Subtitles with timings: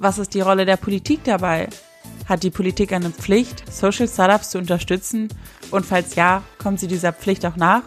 [0.00, 1.68] was ist die Rolle der Politik dabei?
[2.28, 5.28] Hat die Politik eine Pflicht, Social Startups zu unterstützen?
[5.70, 7.82] Und falls ja, kommt sie dieser Pflicht auch nach?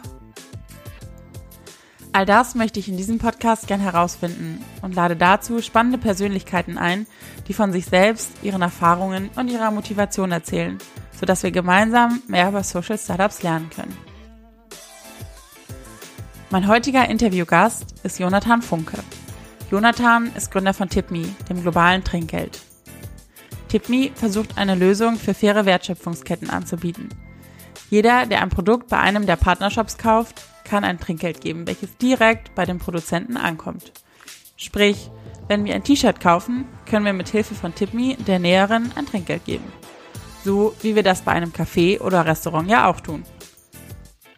[2.13, 7.07] All das möchte ich in diesem Podcast gern herausfinden und lade dazu spannende Persönlichkeiten ein,
[7.47, 10.77] die von sich selbst, ihren Erfahrungen und ihrer Motivation erzählen,
[11.17, 13.98] sodass wir gemeinsam mehr über Social Startups lernen können.
[16.49, 18.98] Mein heutiger Interviewgast ist Jonathan Funke.
[19.71, 22.59] Jonathan ist Gründer von TipMe, dem globalen Trinkgeld.
[23.70, 27.07] TipMe versucht eine Lösung für faire Wertschöpfungsketten anzubieten.
[27.90, 32.54] Jeder, der ein Produkt bei einem der Partnershops kauft, kann ein Trinkgeld geben, welches direkt
[32.54, 33.93] bei dem Produzenten ankommt.
[34.57, 35.10] Sprich,
[35.48, 39.45] wenn wir ein T-Shirt kaufen, können wir mit Hilfe von TipMe der Näherin ein Trinkgeld
[39.45, 39.71] geben.
[40.43, 43.23] So wie wir das bei einem Café oder Restaurant ja auch tun.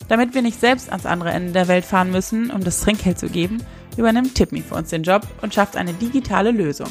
[0.08, 3.30] Damit wir nicht selbst ans andere Ende der Welt fahren müssen, um das Trinkgeld zu
[3.30, 3.64] geben,
[3.98, 6.90] übernimmt TipMe für uns den Job und schafft eine digitale Lösung.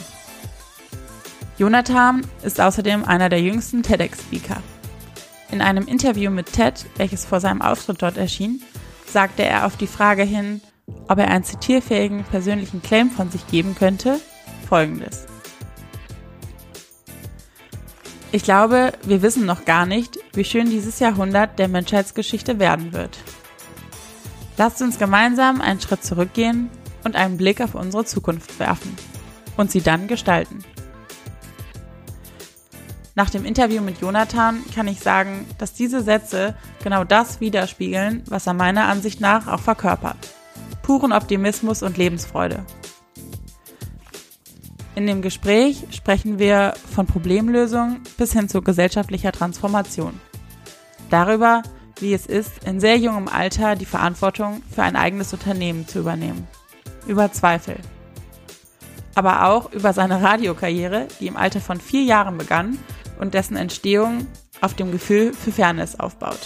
[1.58, 4.62] Jonathan ist außerdem einer der jüngsten TEDx-Speaker.
[5.50, 8.62] In einem Interview mit TED, welches vor seinem Auftritt dort erschien,
[9.06, 10.62] sagte er auf die Frage hin,
[11.08, 14.18] ob er einen zitierfähigen persönlichen Claim von sich geben könnte,
[14.68, 15.26] folgendes.
[18.32, 23.18] Ich glaube, wir wissen noch gar nicht, wie schön dieses Jahrhundert der Menschheitsgeschichte werden wird.
[24.56, 26.70] Lasst uns gemeinsam einen Schritt zurückgehen
[27.04, 28.96] und einen Blick auf unsere Zukunft werfen
[29.56, 30.58] und sie dann gestalten.
[33.14, 38.46] Nach dem Interview mit Jonathan kann ich sagen, dass diese Sätze genau das widerspiegeln, was
[38.46, 40.16] er meiner Ansicht nach auch verkörpert.
[40.82, 42.64] Puren Optimismus und Lebensfreude.
[44.94, 50.18] In dem Gespräch sprechen wir von Problemlösung bis hin zu gesellschaftlicher Transformation.
[51.10, 51.62] Darüber,
[51.98, 56.46] wie es ist, in sehr jungem Alter die Verantwortung für ein eigenes Unternehmen zu übernehmen.
[57.06, 57.76] Über Zweifel.
[59.14, 62.78] Aber auch über seine Radiokarriere, die im Alter von vier Jahren begann
[63.18, 64.26] und dessen Entstehung
[64.60, 66.40] auf dem Gefühl für Fairness aufbaut.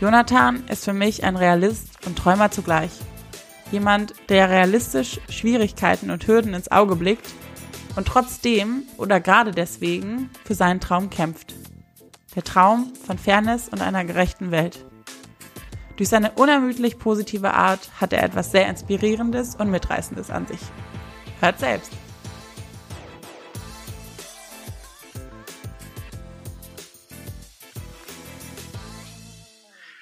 [0.00, 2.90] Jonathan ist für mich ein Realist und Träumer zugleich.
[3.70, 7.32] Jemand, der realistisch Schwierigkeiten und Hürden ins Auge blickt
[7.96, 11.54] und trotzdem oder gerade deswegen für seinen Traum kämpft.
[12.34, 14.84] Der Traum von Fairness und einer gerechten Welt.
[16.02, 20.58] Durch seine unermüdlich positive Art hat er etwas sehr Inspirierendes und Mitreißendes an sich.
[21.38, 21.92] Hört selbst.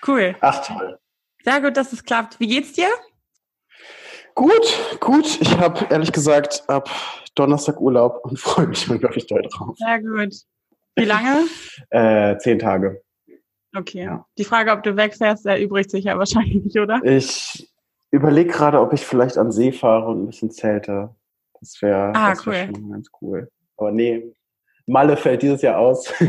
[0.06, 0.34] Cool.
[0.40, 0.98] Ach toll.
[1.44, 2.40] Sehr gut, dass es klappt.
[2.40, 2.88] Wie geht's dir?
[4.34, 5.38] Gut, gut.
[5.42, 6.88] Ich habe ehrlich gesagt ab
[7.34, 9.76] Donnerstag Urlaub und freue mich unglaublich doll drauf.
[9.76, 10.34] Sehr gut.
[10.96, 11.44] Wie lange?
[11.90, 13.02] äh, zehn Tage.
[13.76, 14.04] Okay.
[14.04, 14.26] Ja.
[14.36, 17.00] Die Frage, ob du wegfährst, erübrigt sich ja wahrscheinlich, oder?
[17.04, 17.72] Ich
[18.10, 21.14] überlege gerade, ob ich vielleicht an See fahre und ein bisschen zelte.
[21.60, 23.48] Das wäre ah, wär schon ganz cool.
[23.76, 24.32] Aber nee,
[24.86, 26.12] Malle fällt dieses Jahr aus.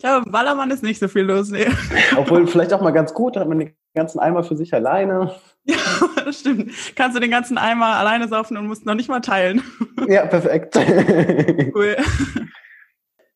[0.00, 1.50] Ich glaube, Ballermann ist nicht so viel los.
[1.50, 1.66] Nee.
[2.16, 5.36] Obwohl, vielleicht auch mal ganz gut, da hat man den ganzen Eimer für sich alleine.
[5.64, 5.76] Ja,
[6.24, 6.72] das stimmt.
[6.96, 9.62] Kannst du den ganzen Eimer alleine saufen und musst noch nicht mal teilen.
[10.08, 10.74] Ja, perfekt.
[11.74, 11.96] Cool.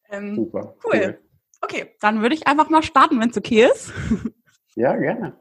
[0.08, 0.74] Ähm, Super.
[0.82, 0.92] Cool.
[0.94, 1.18] cool.
[1.64, 3.92] Okay, dann würde ich einfach mal starten, wenn es okay ist.
[4.76, 5.36] Ja, gerne.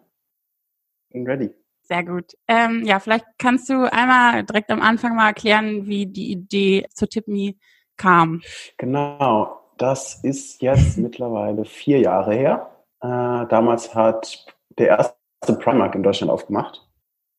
[1.09, 1.49] Bin ready.
[1.81, 2.33] Sehr gut.
[2.47, 7.09] Ähm, ja, vielleicht kannst du einmal direkt am Anfang mal erklären, wie die Idee zu
[7.09, 7.55] TipMe
[7.97, 8.43] kam.
[8.77, 9.59] Genau.
[9.79, 12.85] Das ist jetzt mittlerweile vier Jahre her.
[13.01, 14.45] Äh, damals hat
[14.77, 16.87] der erste Primark in Deutschland aufgemacht,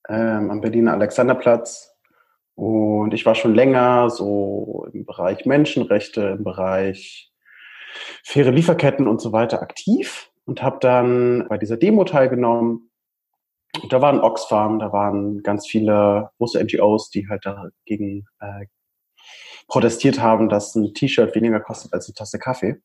[0.09, 1.95] ähm, am Berliner Alexanderplatz.
[2.57, 7.34] Und ich war schon länger so im Bereich Menschenrechte, im Bereich
[8.23, 12.91] faire Lieferketten und so weiter aktiv und habe dann bei dieser Demo teilgenommen.
[13.83, 18.67] Und da waren Oxfam, da waren ganz viele große NGOs, die halt dagegen äh,
[19.67, 22.81] protestiert haben, dass ein T-Shirt weniger kostet als eine Tasse Kaffee.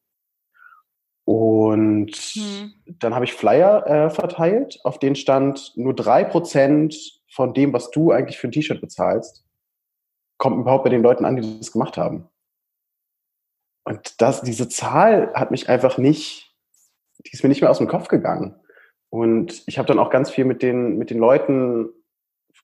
[1.26, 2.74] Und hm.
[2.86, 7.92] dann habe ich Flyer äh, verteilt, auf denen stand, nur drei Prozent von dem, was
[7.92, 9.46] du eigentlich für ein T-Shirt bezahlst,
[10.38, 12.28] kommt überhaupt bei den Leuten an, die das gemacht haben.
[13.90, 16.56] Und das, diese Zahl hat mich einfach nicht,
[17.26, 18.56] die ist mir nicht mehr aus dem Kopf gegangen.
[19.10, 21.90] Und ich habe dann auch ganz viel mit den, mit den Leuten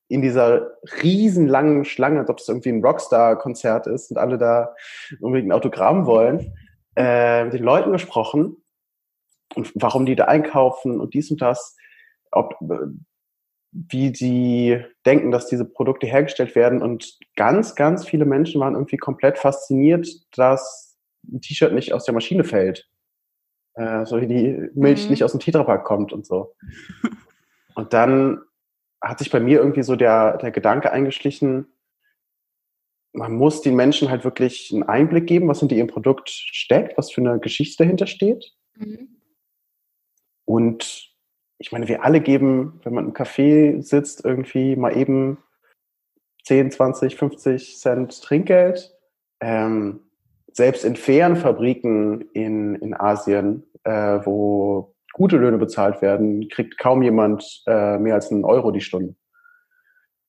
[0.07, 4.75] in dieser riesen langen Schlange, als ob es irgendwie ein Rockstar-Konzert ist und alle da
[5.19, 6.53] unbedingt ein Autogramm wollen,
[6.95, 8.57] äh, mit den Leuten gesprochen
[9.55, 11.75] und warum die da einkaufen und dies und das,
[12.31, 12.55] ob,
[13.71, 16.83] wie die denken, dass diese Produkte hergestellt werden.
[16.83, 20.07] Und ganz, ganz viele Menschen waren irgendwie komplett fasziniert,
[20.37, 20.94] dass
[21.31, 22.89] ein T-Shirt nicht aus der Maschine fällt.
[23.73, 25.11] Äh, so wie die Milch mhm.
[25.11, 26.55] nicht aus dem Tetrapack kommt und so.
[27.75, 28.41] Und dann
[29.01, 31.67] hat sich bei mir irgendwie so der, der Gedanke eingeschlichen,
[33.15, 37.11] man muss den Menschen halt wirklich einen Einblick geben, was hinter ihrem Produkt steckt, was
[37.11, 38.53] für eine Geschichte dahinter steht.
[38.75, 39.21] Mhm.
[40.45, 41.13] Und
[41.57, 45.37] ich meine, wir alle geben, wenn man im Café sitzt, irgendwie mal eben
[46.43, 48.93] 10, 20, 50 Cent Trinkgeld.
[49.39, 50.04] Ähm,
[50.55, 57.03] selbst in fairen Fabriken in, in Asien, äh, wo gute Löhne bezahlt werden, kriegt kaum
[57.03, 59.15] jemand äh, mehr als einen Euro die Stunde.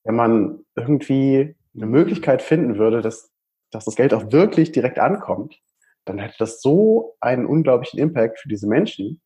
[0.02, 3.32] Wenn man irgendwie eine Möglichkeit finden würde, dass,
[3.70, 5.61] dass das Geld auch wirklich direkt ankommt,
[6.05, 9.20] dann hätte das so einen unglaublichen Impact für diese Menschen.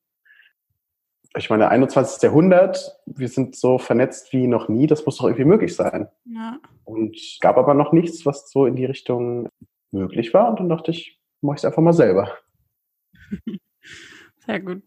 [1.37, 2.23] Ich meine, 21.
[2.23, 6.08] Jahrhundert, wir sind so vernetzt wie noch nie, das muss doch irgendwie möglich sein.
[6.25, 6.58] Ja.
[6.85, 9.49] Und gab aber noch nichts, was so in die Richtung
[9.93, 10.51] möglich war.
[10.51, 12.37] Und dann dachte ich, mache ich es einfach mal selber.
[14.47, 14.83] Sehr gut.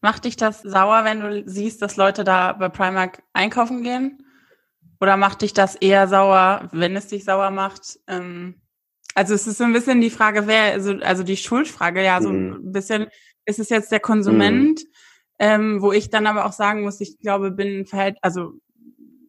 [0.00, 4.24] Macht dich das sauer, wenn du siehst, dass Leute da bei Primark einkaufen gehen?
[5.00, 7.98] Oder macht dich das eher sauer, wenn es dich sauer macht?
[8.06, 8.60] Ähm,
[9.14, 12.30] also es ist so ein bisschen die Frage, wer, also, also die Schuldfrage, ja, so
[12.30, 12.68] mhm.
[12.68, 13.06] ein bisschen,
[13.44, 14.86] ist es jetzt der Konsument, mhm.
[15.38, 18.52] ähm, wo ich dann aber auch sagen muss, ich glaube, bin verhält, also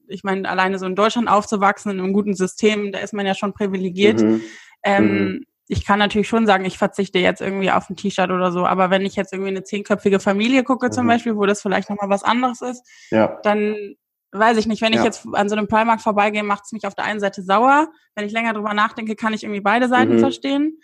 [0.08, 3.34] ich meine, alleine so in Deutschland aufzuwachsen in einem guten System, da ist man ja
[3.34, 4.22] schon privilegiert.
[4.22, 4.42] Mhm.
[4.84, 8.52] Ähm, mhm ich kann natürlich schon sagen, ich verzichte jetzt irgendwie auf ein T-Shirt oder
[8.52, 10.92] so, aber wenn ich jetzt irgendwie eine zehnköpfige Familie gucke mhm.
[10.92, 13.40] zum Beispiel, wo das vielleicht nochmal was anderes ist, ja.
[13.44, 13.96] dann
[14.34, 15.00] weiß ich nicht, wenn ja.
[15.00, 17.88] ich jetzt an so einem Primark vorbeigehe, macht es mich auf der einen Seite sauer.
[18.16, 20.20] Wenn ich länger drüber nachdenke, kann ich irgendwie beide Seiten mhm.
[20.20, 20.78] verstehen.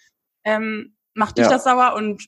[0.46, 1.52] Ähm, macht dich ja.
[1.52, 2.26] das sauer und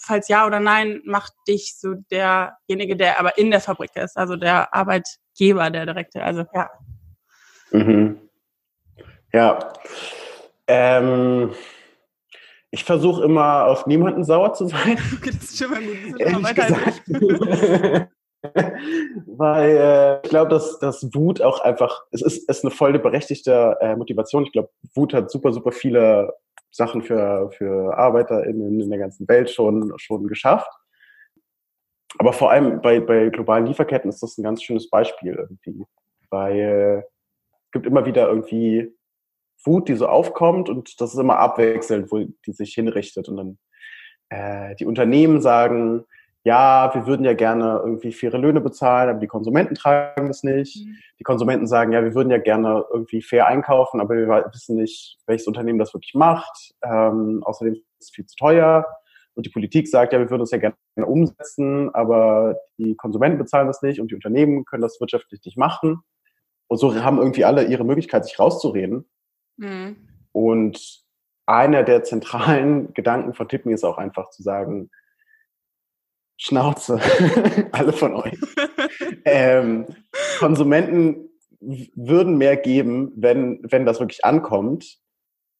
[0.00, 4.36] falls ja oder nein, macht dich so derjenige, der aber in der Fabrik ist, also
[4.36, 6.70] der Arbeitgeber, der direkte, also ja.
[7.72, 8.20] Mhm.
[9.32, 9.72] Ja.
[10.66, 11.52] Ähm,
[12.70, 14.98] ich versuche immer auf niemanden sauer zu sein.
[15.16, 16.20] Okay, das ist schon mal gut.
[16.20, 18.10] Ehrlich gesagt.
[19.26, 23.76] Weil äh, ich glaube, dass, dass Wut auch einfach, es ist, ist eine voll berechtigte
[23.80, 24.44] äh, Motivation.
[24.44, 26.34] Ich glaube, Wut hat super, super viele
[26.70, 30.70] Sachen für, für Arbeiter in, in der ganzen Welt schon, schon geschafft.
[32.18, 35.86] Aber vor allem bei, bei globalen Lieferketten ist das ein ganz schönes Beispiel irgendwie.
[36.30, 37.04] Weil
[37.64, 38.95] es gibt immer wieder irgendwie
[39.66, 43.28] Wut, die so aufkommt und das ist immer abwechselnd, wo die sich hinrichtet.
[43.28, 43.58] Und dann
[44.28, 46.04] äh, die Unternehmen sagen,
[46.46, 50.86] ja, wir würden ja gerne irgendwie faire Löhne bezahlen, aber die Konsumenten tragen das nicht.
[50.86, 50.96] Mhm.
[51.18, 55.18] Die Konsumenten sagen, ja, wir würden ja gerne irgendwie fair einkaufen, aber wir wissen nicht,
[55.26, 56.72] welches Unternehmen das wirklich macht.
[56.84, 58.86] Ähm, außerdem ist es viel zu teuer.
[59.34, 63.66] Und die Politik sagt, ja, wir würden es ja gerne umsetzen, aber die Konsumenten bezahlen
[63.66, 66.00] das nicht und die Unternehmen können das wirtschaftlich nicht machen.
[66.68, 69.04] Und so haben irgendwie alle ihre Möglichkeit, sich rauszureden.
[69.56, 69.96] Mhm.
[70.32, 71.04] Und
[71.46, 74.90] einer der zentralen Gedanken von Tipping ist auch einfach zu sagen,
[76.38, 77.00] Schnauze,
[77.72, 78.38] alle von euch.
[79.24, 79.86] ähm,
[80.38, 81.30] Konsumenten
[81.60, 84.98] würden mehr geben, wenn, wenn das wirklich ankommt.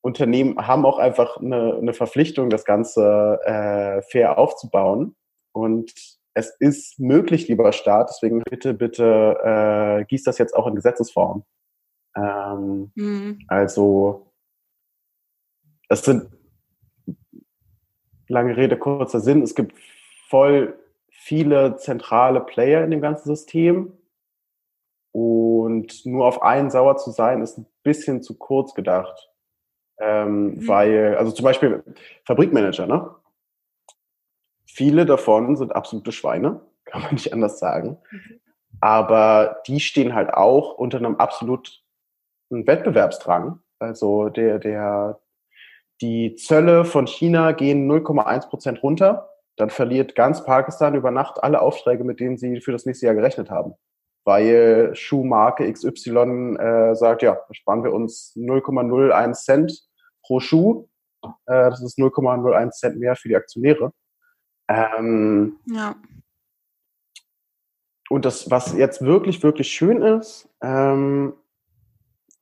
[0.03, 5.17] Unternehmen haben auch einfach eine, eine Verpflichtung, das Ganze äh, fair aufzubauen.
[5.53, 5.95] Und
[6.35, 11.45] es ist möglich, lieber Staat, deswegen bitte, bitte äh, gieß das jetzt auch in Gesetzesform.
[12.17, 13.39] Ähm, mhm.
[13.49, 14.33] Also,
[15.89, 16.31] es sind
[18.29, 19.43] lange Rede, kurzer Sinn.
[19.43, 19.75] Es gibt
[20.29, 20.79] voll
[21.11, 23.93] viele zentrale Player in dem ganzen System.
[25.13, 29.31] Und nur auf einen sauer zu sein, ist ein bisschen zu kurz gedacht.
[29.99, 30.69] Ähm, mhm.
[30.69, 31.83] Weil, also zum Beispiel
[32.25, 33.15] Fabrikmanager, ne?
[34.67, 37.99] Viele davon sind absolute Schweine, kann man nicht anders sagen.
[38.11, 38.41] Mhm.
[38.81, 41.83] Aber die stehen halt auch unter einem absolut
[42.51, 43.61] Wettbewerbsdrang.
[43.79, 45.21] Also der, der,
[46.01, 51.61] die Zölle von China gehen 0,1 Prozent runter dann verliert ganz Pakistan über Nacht alle
[51.61, 53.75] Aufträge, mit denen sie für das nächste Jahr gerechnet haben.
[54.25, 59.89] Weil Schuhmarke XY äh, sagt, ja, sparen wir uns 0,01 Cent
[60.23, 60.89] pro Schuh.
[61.23, 63.93] Äh, das ist 0,01 Cent mehr für die Aktionäre.
[64.69, 65.95] Ähm, ja.
[68.11, 71.35] Und das, was jetzt wirklich, wirklich schön ist, ähm,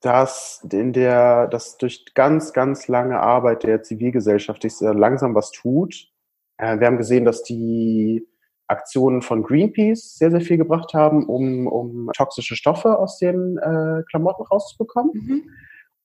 [0.04, 6.14] dass in der, dass durch ganz, ganz lange Arbeit der Zivilgesellschaft sich langsam was tut
[6.58, 8.26] äh, wir haben gesehen, dass die
[8.66, 14.02] Aktionen von Greenpeace sehr, sehr viel gebracht haben, um, um toxische Stoffe aus den äh,
[14.08, 15.12] Klamotten rauszubekommen.
[15.14, 15.50] Mhm.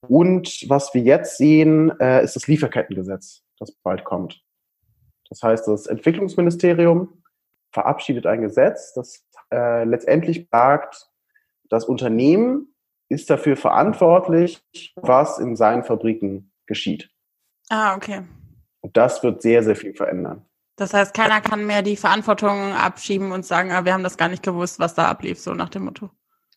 [0.08, 4.42] Und was wir jetzt sehen, äh, ist das Lieferkettengesetz, das bald kommt.
[5.28, 7.22] Das heißt, das Entwicklungsministerium
[7.72, 11.08] verabschiedet ein Gesetz, das äh, letztendlich sagt,
[11.68, 12.69] das Unternehmen
[13.10, 14.62] ist dafür verantwortlich,
[14.94, 17.10] was in seinen Fabriken geschieht.
[17.68, 18.22] Ah, okay.
[18.80, 20.46] Und das wird sehr, sehr viel verändern.
[20.76, 24.28] Das heißt, keiner kann mehr die Verantwortung abschieben und sagen, ah, wir haben das gar
[24.28, 26.08] nicht gewusst, was da ablief, so nach dem Motto.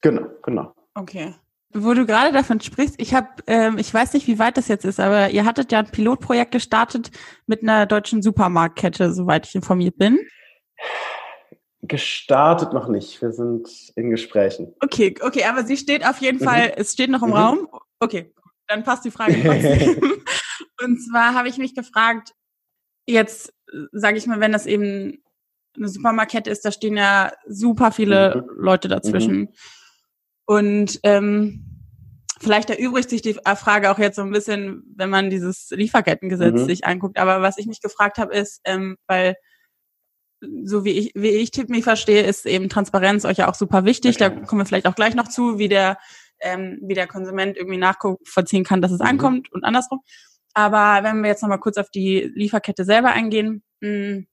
[0.01, 0.73] Genau, genau.
[0.93, 1.35] Okay.
[1.73, 4.85] Wo du gerade davon sprichst, ich habe, ähm, ich weiß nicht, wie weit das jetzt
[4.85, 7.11] ist, aber ihr hattet ja ein Pilotprojekt gestartet
[7.47, 10.19] mit einer deutschen Supermarktkette, soweit ich informiert bin.
[11.85, 13.21] Gestartet noch nicht.
[13.21, 14.73] Wir sind in Gesprächen.
[14.79, 16.45] Okay, okay, aber sie steht auf jeden mhm.
[16.45, 17.35] Fall, es steht noch im mhm.
[17.35, 17.67] Raum.
[17.99, 18.33] Okay,
[18.67, 20.23] dann passt die Frage trotzdem.
[20.81, 22.33] Und zwar habe ich mich gefragt,
[23.05, 23.53] jetzt
[23.91, 25.23] sage ich mal, wenn das eben
[25.75, 28.63] eine Supermarktkette ist, da stehen ja super viele mhm.
[28.63, 29.39] Leute dazwischen.
[29.39, 29.49] Mhm.
[30.45, 31.65] Und ähm,
[32.39, 36.65] vielleicht erübrigt sich die Frage auch jetzt so ein bisschen, wenn man dieses Lieferkettengesetz mhm.
[36.65, 37.17] sich anguckt.
[37.17, 39.35] Aber was ich mich gefragt habe, ist, ähm, weil
[40.63, 43.85] so wie ich, wie ich Tipp mich verstehe, ist eben Transparenz euch ja auch super
[43.85, 44.15] wichtig.
[44.15, 44.35] Okay.
[44.35, 45.97] Da kommen wir vielleicht auch gleich noch zu, wie der,
[46.39, 49.07] ähm, wie der Konsument irgendwie nachvollziehen kann, dass es mhm.
[49.07, 50.01] ankommt und andersrum.
[50.53, 54.27] Aber wenn wir jetzt nochmal kurz auf die Lieferkette selber eingehen, mh, hm,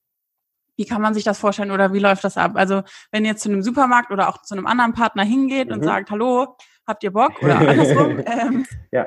[0.77, 2.53] wie kann man sich das vorstellen oder wie läuft das ab?
[2.55, 5.75] Also wenn ihr zu einem Supermarkt oder auch zu einem anderen Partner hingeht mhm.
[5.75, 9.07] und sagt, hallo, habt ihr Bock oder andersrum, ähm, ja.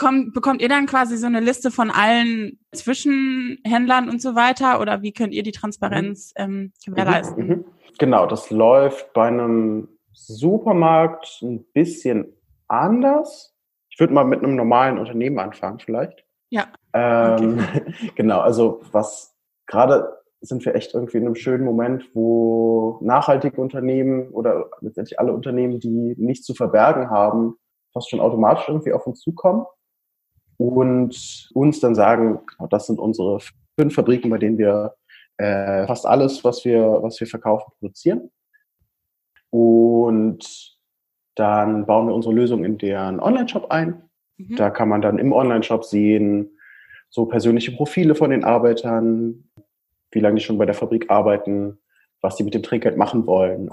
[0.00, 5.02] Kommt, bekommt ihr dann quasi so eine Liste von allen Zwischenhändlern und so weiter oder
[5.02, 6.44] wie könnt ihr die Transparenz mhm.
[6.44, 7.46] ähm, gewährleisten?
[7.46, 7.64] Mhm.
[7.98, 12.32] Genau, das läuft bei einem Supermarkt ein bisschen
[12.66, 13.54] anders.
[13.90, 16.24] Ich würde mal mit einem normalen Unternehmen anfangen vielleicht.
[16.48, 16.68] Ja.
[16.94, 18.10] Ähm, okay.
[18.14, 24.30] genau, also was gerade sind wir echt irgendwie in einem schönen Moment, wo nachhaltige Unternehmen
[24.30, 27.56] oder letztendlich alle Unternehmen, die nichts zu verbergen haben,
[27.92, 29.66] fast schon automatisch irgendwie auf uns zukommen
[30.60, 33.38] und uns dann sagen, genau, das sind unsere
[33.78, 34.94] fünf Fabriken, bei denen wir
[35.38, 38.30] äh, fast alles, was wir, was wir verkaufen, produzieren.
[39.48, 40.76] Und
[41.34, 44.02] dann bauen wir unsere Lösung in deren Online-Shop ein.
[44.36, 44.56] Mhm.
[44.56, 46.50] Da kann man dann im Online-Shop sehen,
[47.08, 49.48] so persönliche Profile von den Arbeitern,
[50.12, 51.78] wie lange die schon bei der Fabrik arbeiten,
[52.20, 53.70] was die mit dem Trinkgeld machen wollen.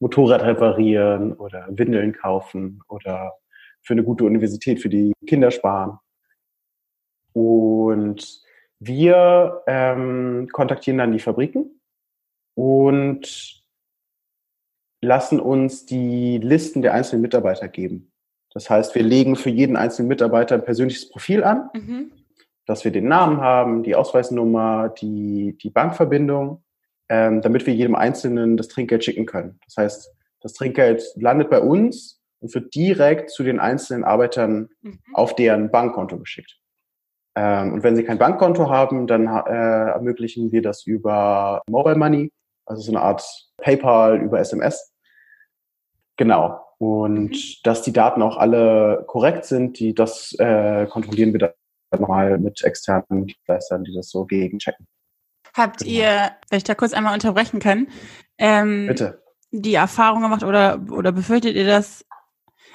[0.00, 3.34] Motorrad reparieren oder Windeln kaufen oder
[3.82, 5.98] für eine gute Universität für die Kinder sparen.
[7.32, 8.42] Und
[8.78, 11.80] wir ähm, kontaktieren dann die Fabriken
[12.54, 13.62] und
[15.02, 18.12] lassen uns die Listen der einzelnen Mitarbeiter geben.
[18.52, 21.70] Das heißt, wir legen für jeden einzelnen Mitarbeiter ein persönliches Profil an.
[21.72, 22.12] Mhm
[22.70, 26.62] dass wir den Namen haben, die Ausweisnummer, die, die Bankverbindung,
[27.08, 29.58] ähm, damit wir jedem Einzelnen das Trinkgeld schicken können.
[29.64, 35.00] Das heißt, das Trinkgeld landet bei uns und wird direkt zu den einzelnen Arbeitern mhm.
[35.14, 36.58] auf deren Bankkonto geschickt.
[37.36, 42.32] Ähm, und wenn sie kein Bankkonto haben, dann äh, ermöglichen wir das über Mobile Money,
[42.66, 43.24] also so eine Art
[43.58, 44.92] PayPal über SMS.
[46.16, 46.60] Genau.
[46.78, 47.36] Und mhm.
[47.62, 51.54] dass die Daten auch alle korrekt sind, die, das äh, kontrollieren wir
[51.92, 54.86] nochmal mit externen Dienstleistern, die das so gegenchecken.
[55.54, 55.90] Habt genau.
[55.90, 57.88] ihr, wenn ich da kurz einmal unterbrechen kann,
[58.38, 59.22] ähm, Bitte.
[59.50, 62.04] die Erfahrung gemacht oder, oder befürchtet ihr das?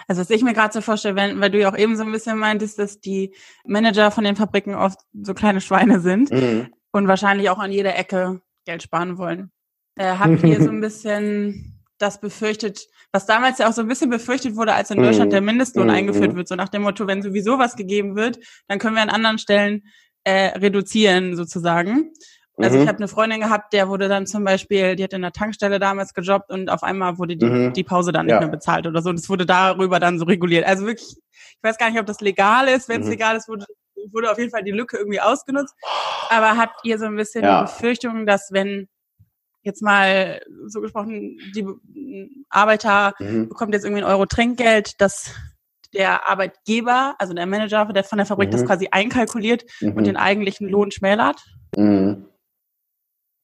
[0.07, 2.11] Also was ich mir gerade so vorstelle, wenn, weil du ja auch eben so ein
[2.11, 3.33] bisschen meintest, dass die
[3.65, 6.67] Manager von den Fabriken oft so kleine Schweine sind mhm.
[6.91, 9.51] und wahrscheinlich auch an jeder Ecke Geld sparen wollen.
[9.95, 14.09] Äh, habt ihr so ein bisschen das befürchtet, was damals ja auch so ein bisschen
[14.09, 15.47] befürchtet wurde, als in Deutschland der mhm.
[15.47, 15.93] Mindestlohn mhm.
[15.93, 19.09] eingeführt wird, so nach dem Motto, wenn sowieso was gegeben wird, dann können wir an
[19.09, 19.83] anderen Stellen
[20.25, 22.11] äh, reduzieren sozusagen.
[22.57, 22.83] Also mhm.
[22.83, 25.77] ich habe eine Freundin gehabt, der wurde dann zum Beispiel, die hat in der Tankstelle
[25.77, 27.73] damals gejobbt und auf einmal wurde die, mhm.
[27.73, 28.39] die Pause dann nicht ja.
[28.39, 29.09] mehr bezahlt oder so.
[29.09, 30.65] Und es wurde darüber dann so reguliert.
[30.65, 32.87] Also wirklich, ich weiß gar nicht, ob das legal ist.
[32.87, 33.13] Wenn es mhm.
[33.13, 33.65] legal ist, wurde,
[34.11, 35.75] wurde auf jeden Fall die Lücke irgendwie ausgenutzt.
[36.29, 37.59] Aber habt ihr so ein bisschen ja.
[37.59, 38.87] die Befürchtung, dass wenn
[39.63, 41.67] jetzt mal so gesprochen, die
[42.49, 43.49] Arbeiter mhm.
[43.49, 45.31] bekommt jetzt irgendwie ein Euro Trinkgeld, dass
[45.93, 48.53] der Arbeitgeber, also der Manager der von der Fabrik, mhm.
[48.53, 49.93] das quasi einkalkuliert mhm.
[49.93, 51.43] und den eigentlichen Lohn schmälert?
[51.75, 52.27] Mhm.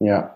[0.03, 0.35] Ja,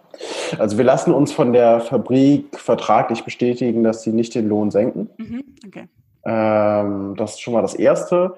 [0.59, 5.09] also wir lassen uns von der Fabrik vertraglich bestätigen, dass sie nicht den Lohn senken.
[5.17, 5.43] Mhm.
[5.65, 5.87] Okay.
[6.25, 8.35] Ähm, das ist schon mal das Erste.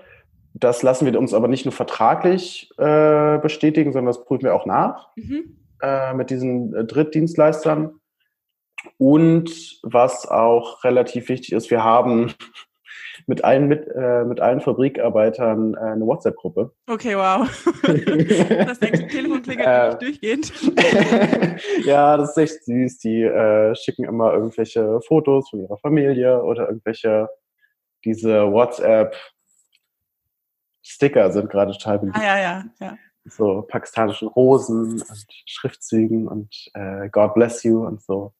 [0.53, 4.65] Das lassen wir uns aber nicht nur vertraglich äh, bestätigen, sondern das prüfen wir auch
[4.65, 5.09] nach.
[5.15, 7.99] Mhm äh, mit diesen äh, Drittdienstleistern.
[8.97, 12.33] Und was auch relativ wichtig ist, wir haben
[13.27, 16.71] mit allen mit, äh, mit allen Fabrikarbeitern äh, eine WhatsApp-Gruppe.
[16.87, 17.47] Okay, wow.
[17.83, 20.53] das Telefon klingelt äh, durchgehend.
[21.85, 22.99] ja, das ist echt süß.
[22.99, 27.29] Die äh, schicken immer irgendwelche Fotos von ihrer Familie oder irgendwelche
[28.05, 29.15] diese WhatsApp
[30.81, 32.17] Sticker sind gerade total beliebt.
[32.17, 32.97] Ah, ja, ja, ja.
[33.25, 38.33] So pakistanischen Rosen und Schriftzügen und äh, God bless you und so.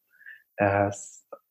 [0.56, 0.90] Äh,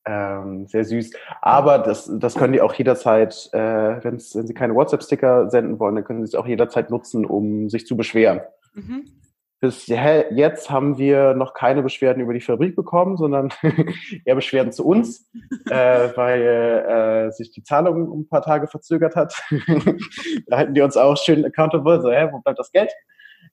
[0.07, 1.13] ähm, sehr süß.
[1.43, 6.05] Aber das, das können die auch jederzeit, äh, wenn sie keine WhatsApp-Sticker senden wollen, dann
[6.05, 8.41] können sie es auch jederzeit nutzen, um sich zu beschweren.
[8.75, 9.05] Mhm.
[9.59, 13.53] Bis jetzt haben wir noch keine Beschwerden über die Fabrik bekommen, sondern
[14.25, 15.29] eher Beschwerden zu uns,
[15.71, 19.35] äh, weil äh, sich die Zahlung um ein paar Tage verzögert hat.
[20.47, 22.93] da halten die uns auch schön accountable, so, hä, wo bleibt das Geld?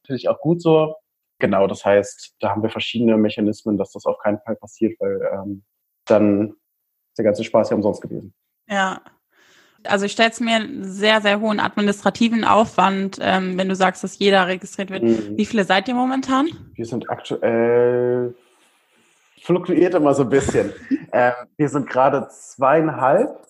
[0.04, 0.96] Natürlich auch gut so.
[1.40, 5.20] Genau, das heißt, da haben wir verschiedene Mechanismen, dass das auf keinen Fall passiert, weil
[5.34, 5.64] ähm,
[6.06, 8.34] dann ist der ganze Spaß ja umsonst gewesen.
[8.68, 9.02] Ja.
[9.86, 14.04] Also ich stelle es mir einen sehr, sehr hohen administrativen Aufwand, ähm, wenn du sagst,
[14.04, 15.04] dass jeder registriert wird.
[15.04, 15.38] Mhm.
[15.38, 16.48] Wie viele seid ihr momentan?
[16.76, 18.34] Wir sind aktuell
[19.44, 20.72] fluktuiert immer so ein bisschen.
[21.12, 23.46] ähm, wir sind gerade zweieinhalb.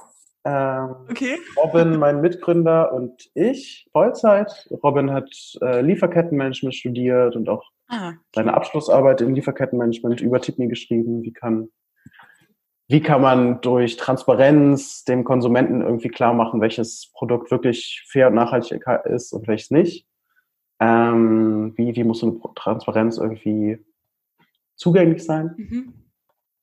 [0.45, 1.37] Ähm, okay.
[1.55, 4.67] Robin, mein Mitgründer und ich, Vollzeit.
[4.83, 5.29] Robin hat
[5.61, 8.17] äh, Lieferkettenmanagement studiert und auch ah, okay.
[8.35, 11.21] seine Abschlussarbeit in Lieferkettenmanagement über Tipni geschrieben.
[11.21, 11.69] Wie kann
[12.87, 18.35] wie kann man durch Transparenz dem Konsumenten irgendwie klar machen, welches Produkt wirklich fair und
[18.35, 20.07] nachhaltig ist und welches nicht?
[20.79, 23.79] Ähm, wie, wie muss so eine Transparenz irgendwie
[24.75, 25.53] zugänglich sein?
[25.57, 25.93] Mhm.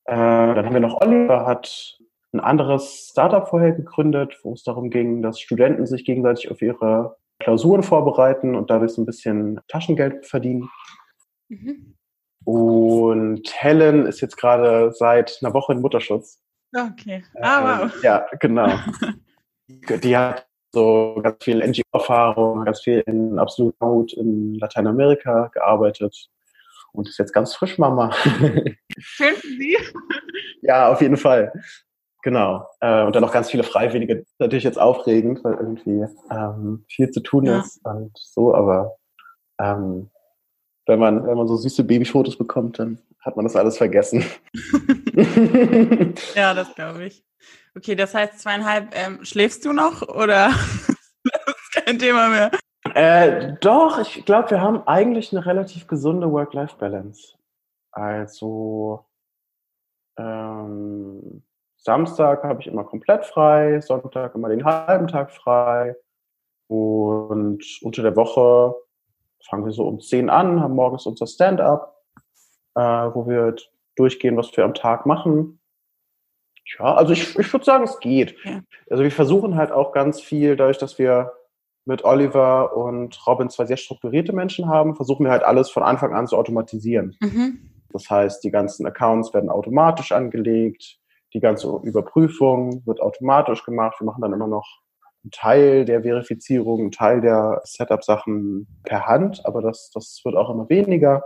[0.05, 1.99] Äh, dann haben wir noch Oliver, hat
[2.33, 7.17] ein anderes Startup vorher gegründet, wo es darum ging, dass Studenten sich gegenseitig auf ihre
[7.39, 10.69] Klausuren vorbereiten und dadurch so ein bisschen Taschengeld verdienen.
[11.49, 11.97] Mhm.
[12.45, 16.41] Und Helen ist jetzt gerade seit einer Woche in Mutterschutz.
[16.75, 17.25] Okay.
[17.41, 18.03] Ah, wow.
[18.03, 18.69] ja, genau.
[19.69, 26.29] Die hat so ganz viel NGO-Erfahrung, ganz viel in Absolut Not in Lateinamerika gearbeitet
[26.93, 28.13] und ist jetzt ganz frisch Mama.
[28.99, 29.77] Schön für Sie.
[30.63, 31.53] Ja, auf jeden Fall.
[32.23, 32.67] Genau.
[32.81, 34.25] Äh, und dann noch ganz viele Freiwillige.
[34.39, 37.61] Natürlich jetzt aufregend, weil irgendwie ähm, viel zu tun ja.
[37.61, 38.97] ist und so, aber
[39.59, 40.11] ähm,
[40.87, 44.25] wenn man, wenn man so süße Babyfotos bekommt, dann hat man das alles vergessen.
[46.35, 47.25] ja, das glaube ich.
[47.77, 50.49] Okay, das heißt zweieinhalb, ähm, schläfst du noch oder
[51.25, 52.51] das ist kein Thema mehr?
[52.95, 57.37] Äh, doch, ich glaube, wir haben eigentlich eine relativ gesunde Work-Life-Balance.
[57.93, 59.07] Also
[60.19, 61.43] ähm,
[61.77, 65.95] Samstag habe ich immer komplett frei, Sonntag immer den halben Tag frei
[66.69, 68.75] und unter der Woche
[69.49, 71.97] fangen wir so um 10 an, haben morgens unser Stand-up,
[72.75, 73.57] äh, wo wir
[73.97, 75.61] durchgehen, was wir am Tag machen.
[76.79, 78.37] Ja, also ich, ich würde sagen, es geht.
[78.45, 78.61] Ja.
[78.89, 81.33] Also wir versuchen halt auch ganz viel, dadurch, dass wir
[81.85, 86.15] mit Oliver und Robin zwei sehr strukturierte Menschen haben, versuchen wir halt alles von Anfang
[86.15, 87.17] an zu automatisieren.
[87.21, 87.71] Mhm.
[87.93, 90.99] Das heißt, die ganzen Accounts werden automatisch angelegt,
[91.35, 94.01] die ganze Überprüfung wird automatisch gemacht.
[94.01, 94.81] Wir machen dann immer noch
[95.25, 100.51] ein Teil der Verifizierung, ein Teil der Setup-Sachen per Hand, aber das, das wird auch
[100.51, 101.25] immer weniger.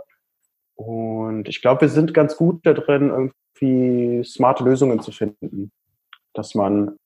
[0.75, 5.71] Und ich glaube, wir sind ganz gut da drin, irgendwie smarte Lösungen zu finden.
[6.33, 6.97] Dass man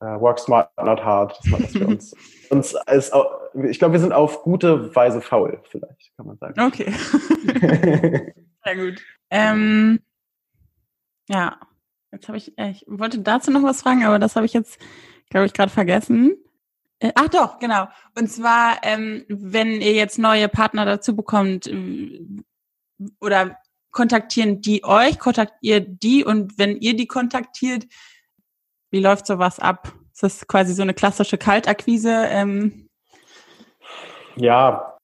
[0.00, 2.14] äh, work smart, not hard, dass, man, dass wir uns,
[2.50, 3.12] uns als,
[3.68, 6.60] ich glaube, wir sind auf gute Weise faul, vielleicht, kann man sagen.
[6.60, 6.92] Okay.
[8.64, 9.00] Sehr gut.
[9.30, 10.00] Ähm,
[11.28, 11.60] ja,
[12.12, 14.80] jetzt habe ich, ich wollte dazu noch was fragen, aber das habe ich jetzt
[15.30, 16.36] glaube ich, gerade vergessen.
[17.00, 17.88] Äh, ach doch, genau.
[18.16, 22.20] Und zwar, ähm, wenn ihr jetzt neue Partner dazu bekommt äh,
[23.20, 23.58] oder
[23.90, 27.86] kontaktieren die euch, kontaktiert die und wenn ihr die kontaktiert,
[28.90, 29.92] wie läuft sowas ab?
[30.12, 32.26] Ist das quasi so eine klassische Kaltakquise?
[32.26, 32.88] Ähm?
[34.36, 34.98] Ja,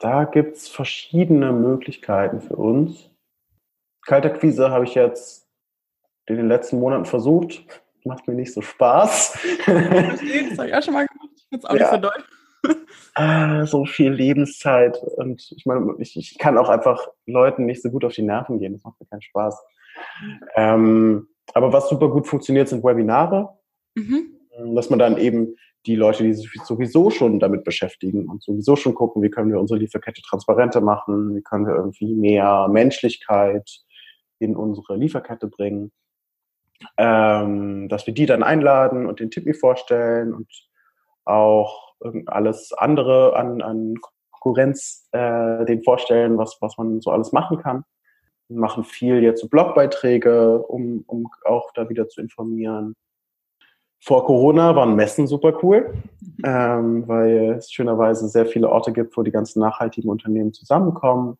[0.00, 3.10] da gibt's verschiedene Möglichkeiten für uns.
[4.02, 5.46] Kaltakquise habe ich jetzt
[6.26, 9.38] in den letzten Monaten versucht macht mir nicht so Spaß.
[9.66, 11.30] das habe ich auch schon mal gemacht.
[11.36, 11.80] Ich finde es auch ja.
[11.80, 12.24] nicht so doll.
[13.14, 14.98] Ah, so viel Lebenszeit.
[15.16, 18.58] Und ich meine, ich, ich, kann auch einfach Leuten nicht so gut auf die Nerven
[18.58, 18.72] gehen.
[18.72, 19.62] Das macht mir keinen Spaß.
[20.56, 23.50] Ähm, aber was super gut funktioniert, sind Webinare.
[23.94, 24.32] Mhm.
[24.74, 28.94] Dass man dann eben die Leute, die sich sowieso schon damit beschäftigen und sowieso schon
[28.94, 33.70] gucken, wie können wir unsere Lieferkette transparenter machen, wie können wir irgendwie mehr Menschlichkeit
[34.38, 35.92] in unsere Lieferkette bringen,
[36.96, 40.48] ähm, dass wir die dann einladen und den Tippi vorstellen und
[41.24, 41.94] auch
[42.26, 43.94] alles andere an, an
[44.30, 47.84] Konkurrenz äh, den vorstellen, was, was man so alles machen kann.
[48.48, 52.94] Wir machen viel jetzt so Blogbeiträge, um, um auch da wieder zu informieren.
[54.00, 55.94] Vor Corona waren Messen super cool,
[56.44, 61.38] ähm, weil es schönerweise sehr viele Orte gibt, wo die ganzen nachhaltigen Unternehmen zusammenkommen.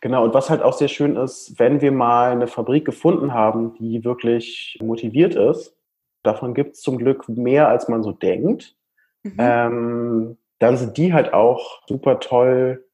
[0.00, 3.74] Genau, und was halt auch sehr schön ist, wenn wir mal eine Fabrik gefunden haben,
[3.74, 5.74] die wirklich motiviert ist,
[6.22, 8.76] davon gibt es zum Glück mehr, als man so denkt,
[9.22, 9.36] mhm.
[9.38, 12.84] ähm, dann sind die halt auch super toll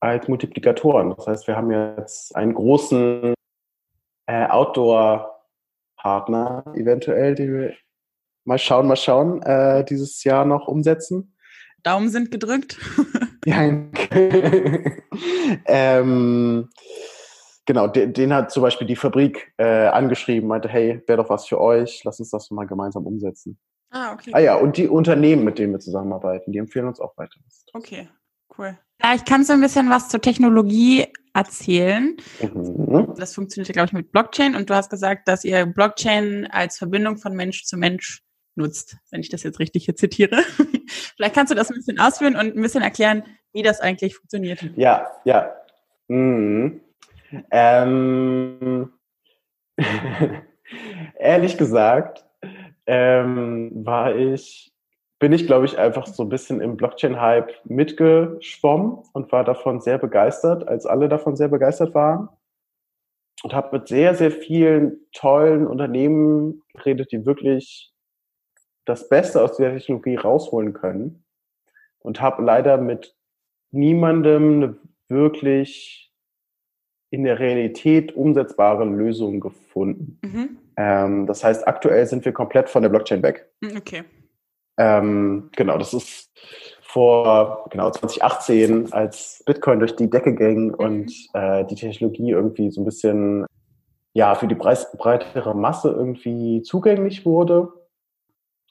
[0.00, 1.14] als Multiplikatoren.
[1.16, 3.34] Das heißt, wir haben jetzt einen großen
[4.26, 7.74] äh, Outdoor-Partner eventuell, den wir
[8.44, 11.34] mal schauen, mal schauen, äh, dieses Jahr noch umsetzen.
[11.82, 12.78] Daumen sind gedrückt.
[13.46, 13.62] ja,
[15.66, 16.68] ähm,
[17.64, 21.46] genau, den, den, hat zum Beispiel die Fabrik äh, angeschrieben, meinte, hey, wäre doch was
[21.46, 23.56] für euch, lass uns das mal gemeinsam umsetzen.
[23.90, 24.32] Ah, okay.
[24.34, 27.38] Ah ja, und die Unternehmen, mit denen wir zusammenarbeiten, die empfehlen uns auch weiter.
[27.72, 28.08] Okay,
[28.58, 28.76] cool.
[29.00, 32.16] Vielleicht kannst du ein bisschen was zur Technologie erzählen.
[32.42, 33.14] Mhm.
[33.16, 37.18] Das funktioniert, glaube ich, mit Blockchain und du hast gesagt, dass ihr Blockchain als Verbindung
[37.18, 38.22] von Mensch zu Mensch
[38.56, 40.36] nutzt, wenn ich das jetzt richtig hier zitiere.
[41.16, 44.62] Vielleicht kannst du das ein bisschen ausführen und ein bisschen erklären, wie das eigentlich funktioniert.
[44.76, 45.54] Ja, ja.
[46.08, 46.80] Mhm.
[47.50, 48.92] Ähm,
[51.18, 52.24] ehrlich gesagt,
[52.86, 54.72] ähm, war ich,
[55.18, 59.98] bin ich, glaube ich, einfach so ein bisschen im Blockchain-Hype mitgeschwommen und war davon sehr
[59.98, 62.28] begeistert, als alle davon sehr begeistert waren.
[63.42, 67.92] Und habe mit sehr, sehr vielen tollen Unternehmen geredet, die wirklich
[68.86, 71.24] das Beste aus der Technologie rausholen können.
[71.98, 73.16] Und habe leider mit
[73.72, 74.76] niemandem eine
[75.08, 76.12] wirklich
[77.10, 80.18] in der Realität umsetzbare Lösung gefunden.
[80.22, 80.58] Mhm.
[80.76, 83.50] Ähm, das heißt, aktuell sind wir komplett von der Blockchain weg.
[83.60, 84.04] Mhm, okay.
[84.78, 86.30] Ähm, genau, das ist
[86.82, 90.74] vor genau 2018, als Bitcoin durch die Decke ging mhm.
[90.74, 93.46] und äh, die Technologie irgendwie so ein bisschen
[94.12, 97.72] ja für die breitere Masse irgendwie zugänglich wurde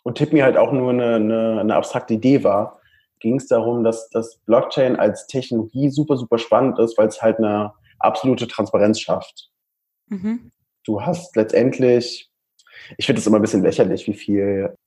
[0.06, 2.80] und Tippmi halt auch nur eine, eine, eine abstrakte Idee war,
[3.20, 7.39] ging es darum, dass das Blockchain als Technologie super, super spannend ist, weil es halt
[7.39, 9.50] eine absolute Transparenz schafft.
[10.08, 10.52] Mhm.
[10.86, 12.30] Du hast letztendlich,
[12.98, 14.78] ich finde es immer ein bisschen lächerlich, wie viel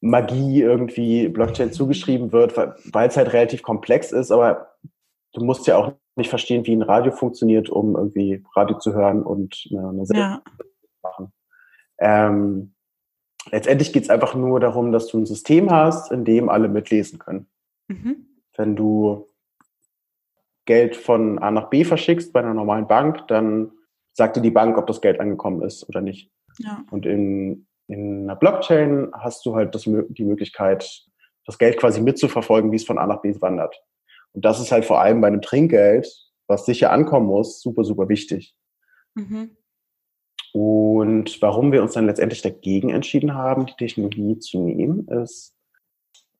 [0.00, 4.68] Magie irgendwie Blockchain zugeschrieben wird, weil es halt relativ komplex ist, aber
[5.32, 9.24] du musst ja auch nicht verstehen, wie ein Radio funktioniert, um irgendwie Radio zu hören
[9.24, 10.42] und eine, eine Sendung ja.
[10.58, 11.32] zu machen.
[11.98, 12.74] Ähm,
[13.50, 17.18] letztendlich geht es einfach nur darum, dass du ein System hast, in dem alle mitlesen
[17.18, 17.46] können.
[17.88, 18.26] Mhm.
[18.56, 19.28] Wenn du
[20.64, 23.72] Geld von A nach B verschickst bei einer normalen Bank, dann
[24.12, 26.30] sagt dir die Bank, ob das Geld angekommen ist oder nicht.
[26.58, 26.84] Ja.
[26.90, 31.04] Und in, in einer Blockchain hast du halt das, die Möglichkeit,
[31.46, 33.82] das Geld quasi mitzuverfolgen, wie es von A nach B wandert.
[34.32, 36.06] Und das ist halt vor allem bei einem Trinkgeld,
[36.46, 38.54] was sicher ankommen muss, super, super wichtig.
[39.14, 39.56] Mhm.
[40.52, 45.54] Und warum wir uns dann letztendlich dagegen entschieden haben, die Technologie zu nehmen, ist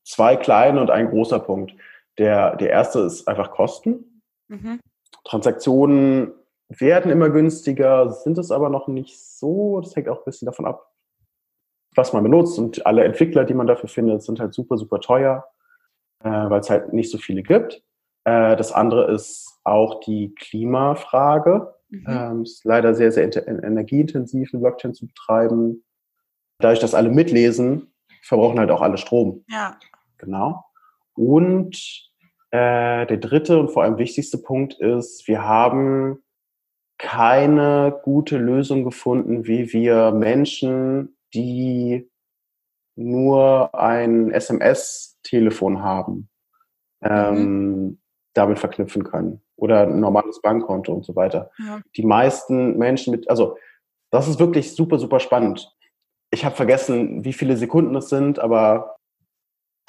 [0.04, 1.74] zwei kleine und ein großer Punkt.
[2.18, 4.22] Der, der erste ist einfach Kosten.
[4.48, 4.80] Mhm.
[5.24, 6.32] Transaktionen
[6.68, 9.80] werden immer günstiger, sind es aber noch nicht so.
[9.80, 10.92] Das hängt auch ein bisschen davon ab,
[11.94, 12.58] was man benutzt.
[12.58, 15.46] Und alle Entwickler, die man dafür findet, sind halt super, super teuer,
[16.22, 17.82] äh, weil es halt nicht so viele gibt.
[18.24, 21.74] Äh, das andere ist auch die Klimafrage.
[21.92, 22.04] Mhm.
[22.08, 25.84] Ähm, ist leider sehr, sehr energieintensiv, eine Blockchain zu betreiben.
[26.58, 29.44] Dadurch, dass alle mitlesen, verbrauchen halt auch alle Strom.
[29.48, 29.78] Ja.
[30.16, 30.64] Genau.
[31.14, 31.76] Und
[32.50, 36.22] äh, der dritte und vor allem wichtigste Punkt ist, wir haben
[36.96, 42.08] keine gute Lösung gefunden, wie wir Menschen, die
[42.94, 46.30] nur ein SMS-Telefon haben,
[47.00, 47.08] mhm.
[47.10, 48.00] ähm,
[48.32, 51.52] damit verknüpfen können oder ein normales Bankkonto und so weiter.
[51.56, 51.80] Ja.
[51.96, 53.56] Die meisten Menschen mit, also
[54.10, 55.72] das ist wirklich super, super spannend.
[56.32, 58.96] Ich habe vergessen, wie viele Sekunden es sind, aber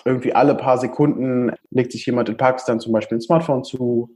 [0.06, 4.16] irgendwie alle paar Sekunden legt sich jemand in Pakistan zum Beispiel ein Smartphone zu.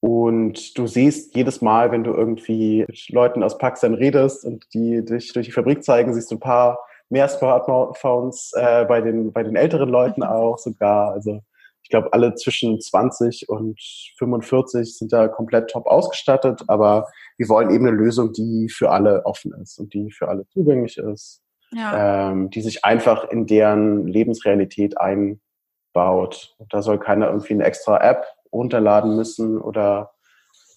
[0.00, 5.04] Und du siehst jedes Mal, wenn du irgendwie mit Leuten aus Pakistan redest und die
[5.04, 9.44] dich durch die Fabrik zeigen, siehst du ein paar mehr Smartphones äh, bei, den, bei
[9.44, 11.12] den älteren Leuten auch sogar.
[11.12, 11.40] Also
[11.86, 13.80] ich glaube, alle zwischen 20 und
[14.18, 19.24] 45 sind da komplett top ausgestattet, aber wir wollen eben eine Lösung, die für alle
[19.24, 22.30] offen ist und die für alle zugänglich ist, ja.
[22.30, 26.56] ähm, die sich einfach in deren Lebensrealität einbaut.
[26.58, 30.10] Und da soll keiner irgendwie eine extra App runterladen müssen oder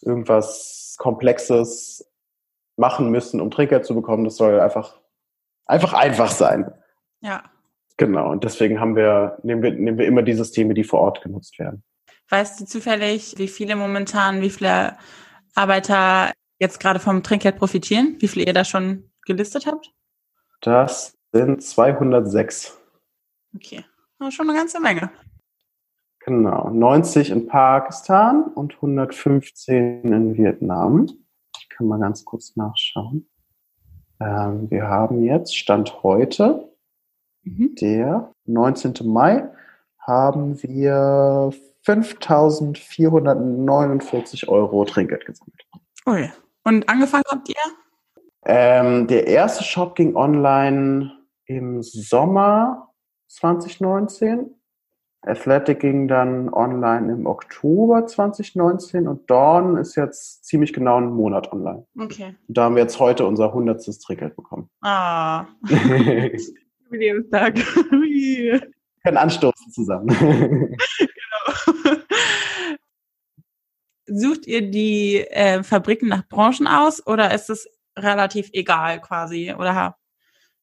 [0.04, 2.08] irgendwas Komplexes
[2.78, 4.26] machen müssen, um Trinkgeld zu bekommen.
[4.26, 5.02] Das soll einfach,
[5.65, 6.72] einfach einfach sein.
[7.22, 7.41] Ja.
[7.99, 11.21] Genau, und deswegen haben wir, nehmen wir, nehmen wir immer die Systeme, die vor Ort
[11.21, 11.83] genutzt werden.
[12.29, 14.95] Weißt du zufällig, wie viele momentan, wie viele
[15.53, 18.15] Arbeiter jetzt gerade vom Trinkgeld profitieren?
[18.19, 19.91] Wie viele ihr da schon gelistet habt?
[20.62, 22.79] Das sind 206.
[23.53, 23.83] Okay,
[24.29, 25.12] schon eine ganze Menge.
[26.19, 31.09] Genau, 90 in Pakistan und 115 in Vietnam.
[31.59, 33.29] Ich kann mal ganz kurz nachschauen.
[34.21, 36.68] Ähm, wir haben jetzt, Stand heute,
[37.57, 37.75] mhm.
[37.75, 38.93] der 19.
[39.03, 39.49] Mai,
[39.99, 41.51] haben wir
[41.85, 45.67] 5.449 Euro Trinkgeld gesammelt.
[46.05, 46.29] Oh ja.
[46.63, 47.55] Und angefangen habt ihr?
[48.45, 51.12] Ähm, der erste Shop ging online
[51.45, 52.93] im Sommer
[53.27, 54.55] 2019.
[55.21, 61.51] Athletic ging dann online im Oktober 2019 und Dawn ist jetzt ziemlich genau einen Monat
[61.51, 61.85] online.
[61.99, 62.38] Okay.
[62.47, 64.69] Und da haben wir jetzt heute unser hundertstes Trinkgeld bekommen.
[64.81, 65.47] Ah.
[66.89, 67.56] Jubiläumstag.
[69.04, 70.08] Können anstoßen zusammen.
[70.08, 71.95] genau.
[74.06, 79.54] Sucht ihr die äh, Fabriken nach Branchen aus oder ist es relativ egal quasi?
[79.58, 79.95] Oder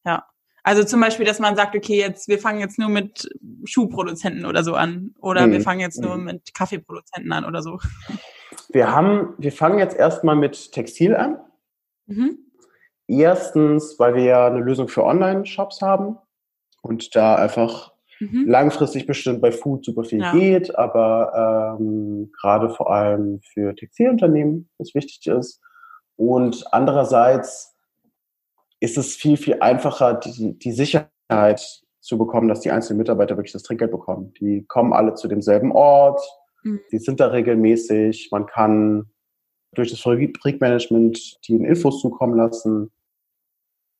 [0.05, 0.27] ja.
[0.63, 3.29] Also zum Beispiel, dass man sagt, okay, jetzt wir fangen jetzt nur mit
[3.63, 5.53] Schuhproduzenten oder so an oder mhm.
[5.53, 6.25] wir fangen jetzt nur mhm.
[6.25, 7.79] mit Kaffeeproduzenten an oder so.
[8.69, 11.39] Wir haben, wir fangen jetzt erstmal mit Textil an.
[12.07, 12.37] Mhm.
[13.07, 16.17] Erstens, weil wir ja eine Lösung für Online-Shops haben
[16.81, 18.45] und da einfach mhm.
[18.47, 20.31] langfristig bestimmt bei Food super viel ja.
[20.33, 25.61] geht, aber ähm, gerade vor allem für Textilunternehmen, was wichtig ist.
[26.17, 27.75] Und andererseits
[28.79, 33.53] ist es viel, viel einfacher, die, die Sicherheit zu bekommen, dass die einzelnen Mitarbeiter wirklich
[33.53, 34.33] das Trinkgeld bekommen.
[34.39, 36.21] Die kommen alle zu demselben Ort,
[36.63, 36.79] mhm.
[36.91, 39.09] die sind da regelmäßig, man kann
[39.73, 42.91] durch das Fabrikmanagement die Infos zukommen lassen.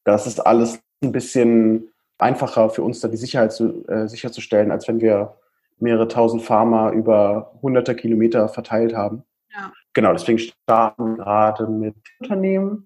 [0.07, 4.87] Das ist alles ein bisschen einfacher für uns, da die Sicherheit zu, äh, sicherzustellen, als
[4.87, 5.35] wenn wir
[5.79, 9.23] mehrere tausend Farmer über hunderte Kilometer verteilt haben.
[9.53, 9.73] Ja.
[9.93, 12.85] Genau, deswegen starten wir gerade mit Unternehmen,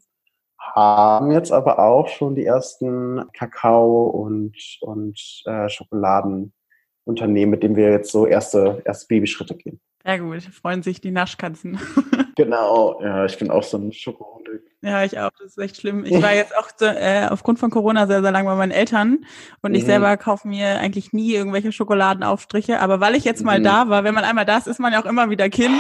[0.58, 7.92] haben jetzt aber auch schon die ersten Kakao- und, und äh, Schokoladenunternehmen, mit denen wir
[7.92, 9.80] jetzt so erste, erste Babyschritte gehen.
[10.04, 11.80] Sehr gut, freuen sich die Naschkatzen.
[12.36, 14.64] genau, ja, ich bin auch so ein Schokohunde.
[14.82, 16.06] Ja, ich auch, das ist echt schlimm.
[16.06, 19.26] Ich war jetzt auch äh, aufgrund von Corona sehr, sehr lange bei meinen Eltern
[19.62, 19.88] und ich mhm.
[19.88, 23.64] selber kaufe mir eigentlich nie irgendwelche Schokoladenaufstriche, aber weil ich jetzt mal mhm.
[23.64, 25.80] da war, wenn man einmal da ist, ist man ja auch immer wieder Kind.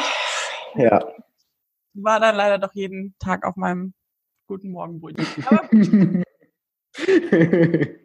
[0.75, 1.03] Ja.
[1.93, 3.93] War dann leider doch jeden Tag auf meinem
[4.45, 5.25] guten Morgenbrötchen.
[5.47, 6.23] Aber gut.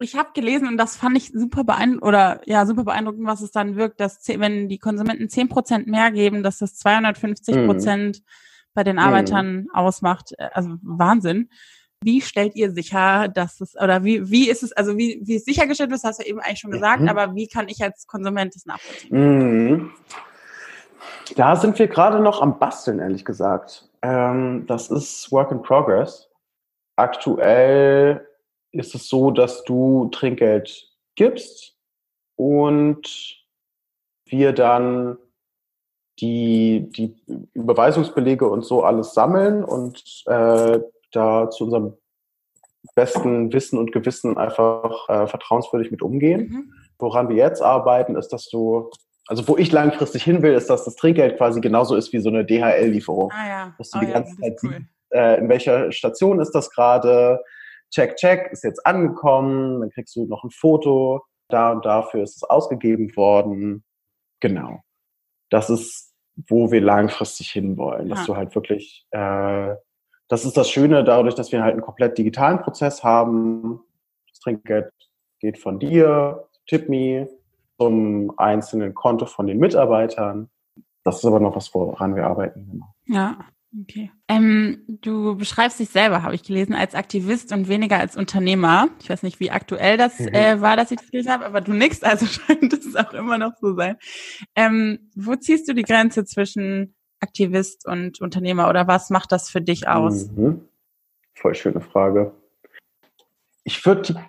[0.00, 3.50] ich habe gelesen und das fand ich super beeindruckend oder ja super beeindruckend, was es
[3.50, 8.24] dann wirkt, dass wenn die Konsumenten zehn Prozent mehr geben, dass das 250 Prozent mhm.
[8.74, 9.70] bei den Arbeitern mhm.
[9.72, 10.32] ausmacht.
[10.52, 11.50] Also Wahnsinn.
[12.00, 15.44] Wie stellt ihr sicher, dass es oder wie wie ist es also wie wie es
[15.44, 17.08] sichergestellt ist, hast du eben eigentlich schon gesagt, mhm.
[17.08, 19.70] aber wie kann ich als Konsument das nachvollziehen?
[19.70, 19.90] Mhm.
[21.34, 23.88] Da sind wir gerade noch am Basteln, ehrlich gesagt.
[24.02, 26.30] Ähm, das ist Work in Progress.
[26.96, 28.26] Aktuell
[28.72, 31.76] ist es so, dass du Trinkgeld gibst
[32.36, 33.36] und
[34.26, 35.18] wir dann
[36.20, 37.16] die, die
[37.54, 40.80] Überweisungsbelege und so alles sammeln und äh,
[41.12, 41.94] da zu unserem
[42.94, 46.48] besten Wissen und Gewissen einfach äh, vertrauenswürdig mit umgehen.
[46.50, 46.72] Mhm.
[46.98, 48.90] Woran wir jetzt arbeiten, ist, dass du,
[49.26, 52.28] also wo ich langfristig hin will, ist, dass das Trinkgeld quasi genauso ist wie so
[52.28, 53.30] eine DHL-Lieferung.
[53.32, 53.74] Ah, ja.
[53.78, 54.80] Dass du oh, die ganze ja, Zeit cool.
[55.10, 57.40] äh, in welcher Station ist das gerade,
[57.90, 62.36] check, check, ist jetzt angekommen, dann kriegst du noch ein Foto, da und dafür ist
[62.36, 63.84] es ausgegeben worden.
[64.40, 64.80] Genau.
[65.50, 66.14] Das ist,
[66.48, 68.26] wo wir langfristig hinwollen, dass ja.
[68.26, 69.74] du halt wirklich, äh,
[70.28, 73.80] das ist das Schöne dadurch, dass wir halt einen komplett digitalen Prozess haben.
[74.28, 74.92] Das Trinkgeld
[75.40, 77.28] geht von dir, TipMe,
[77.78, 80.50] zum einzelnen Konto von den Mitarbeitern.
[81.04, 82.68] Das ist aber noch was, woran wir arbeiten.
[82.70, 82.86] Genau.
[83.06, 83.38] Ja,
[83.82, 84.10] Okay.
[84.28, 88.88] Ähm, du beschreibst dich selber, habe ich gelesen, als Aktivist und weniger als Unternehmer.
[89.00, 90.28] Ich weiß nicht, wie aktuell das mhm.
[90.28, 93.36] äh, war, dass ich das gelesen habe, aber du nix, also scheint es auch immer
[93.36, 93.96] noch so sein.
[94.54, 99.60] Ähm, wo ziehst du die Grenze zwischen Aktivist und Unternehmer oder was macht das für
[99.60, 100.30] dich aus?
[100.30, 100.66] Mhm.
[101.34, 102.32] Voll schöne Frage.
[103.64, 104.24] Ich würde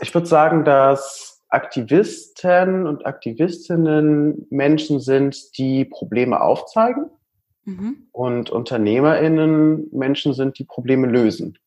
[0.00, 7.08] ich würde sagen, dass Aktivisten und Aktivistinnen Menschen sind, die Probleme aufzeigen
[7.64, 8.08] Mhm.
[8.12, 11.58] Und UnternehmerInnen Menschen sind, die Probleme lösen.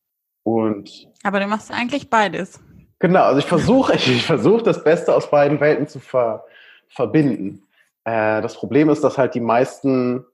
[0.43, 2.59] Und Aber du machst eigentlich beides.
[2.99, 6.45] Genau, also ich versuche ich versuche das Beste aus beiden Welten zu ver,
[6.89, 7.63] verbinden.
[8.05, 10.25] Äh, das Problem ist, dass halt die meisten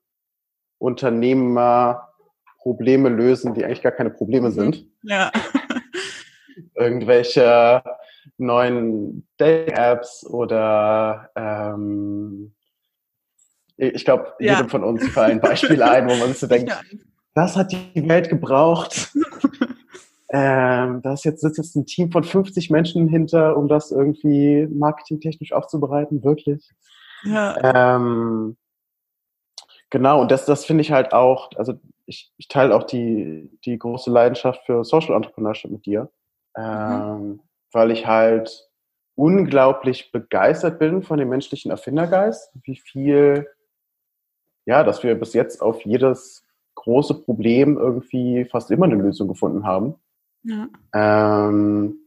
[0.78, 2.10] Unternehmer
[2.60, 4.54] Probleme lösen, die eigentlich gar keine Probleme mhm.
[4.54, 4.86] sind.
[5.04, 5.32] Ja.
[6.76, 7.84] Irgendwelche
[8.38, 12.54] neuen Dating-Apps oder ähm,
[13.78, 14.56] ich glaube, ja.
[14.56, 16.72] jedem von uns fallen Beispiele ein, wo man sich so denkt,
[17.34, 19.12] das hat die Welt gebraucht.
[20.30, 24.68] ähm, da ist jetzt, sitzt jetzt ein Team von 50 Menschen hinter, um das irgendwie
[24.72, 26.70] marketingtechnisch aufzubereiten, wirklich.
[27.24, 27.96] Ja.
[27.96, 28.58] Ähm,
[29.90, 31.74] genau, und das, das finde ich halt auch, also
[32.06, 36.10] ich, ich teile auch die, die große Leidenschaft für Social Entrepreneurship mit dir,
[36.56, 36.64] mhm.
[36.64, 37.40] ähm, mhm.
[37.72, 38.70] weil ich halt
[39.16, 43.48] unglaublich begeistert bin von dem menschlichen Erfindergeist, wie viel,
[44.65, 46.45] ja, dass wir bis jetzt auf jedes
[46.76, 49.95] große Problem irgendwie fast immer eine Lösung gefunden haben.
[50.43, 50.67] Ja.
[50.93, 51.97] Ähm,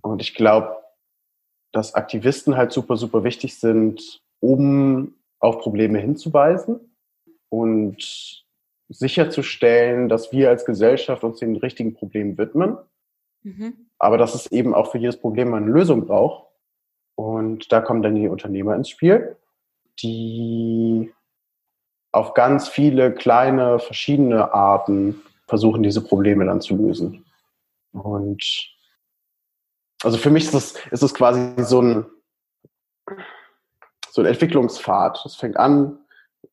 [0.00, 0.76] und ich glaube,
[1.72, 6.80] dass Aktivisten halt super, super wichtig sind, um auf Probleme hinzuweisen
[7.48, 8.44] und
[8.88, 12.78] sicherzustellen, dass wir als Gesellschaft uns den richtigen Problemen widmen.
[13.42, 13.88] Mhm.
[13.98, 16.48] Aber dass es eben auch für jedes Problem eine Lösung braucht.
[17.14, 19.36] Und da kommen dann die Unternehmer ins Spiel,
[20.02, 21.12] die
[22.16, 27.26] auf ganz viele kleine, verschiedene Arten versuchen, diese Probleme dann zu lösen.
[27.92, 28.42] Und
[30.02, 32.06] also für mich ist es, ist es quasi so ein,
[34.10, 35.24] so ein Entwicklungspfad.
[35.26, 35.98] Es fängt an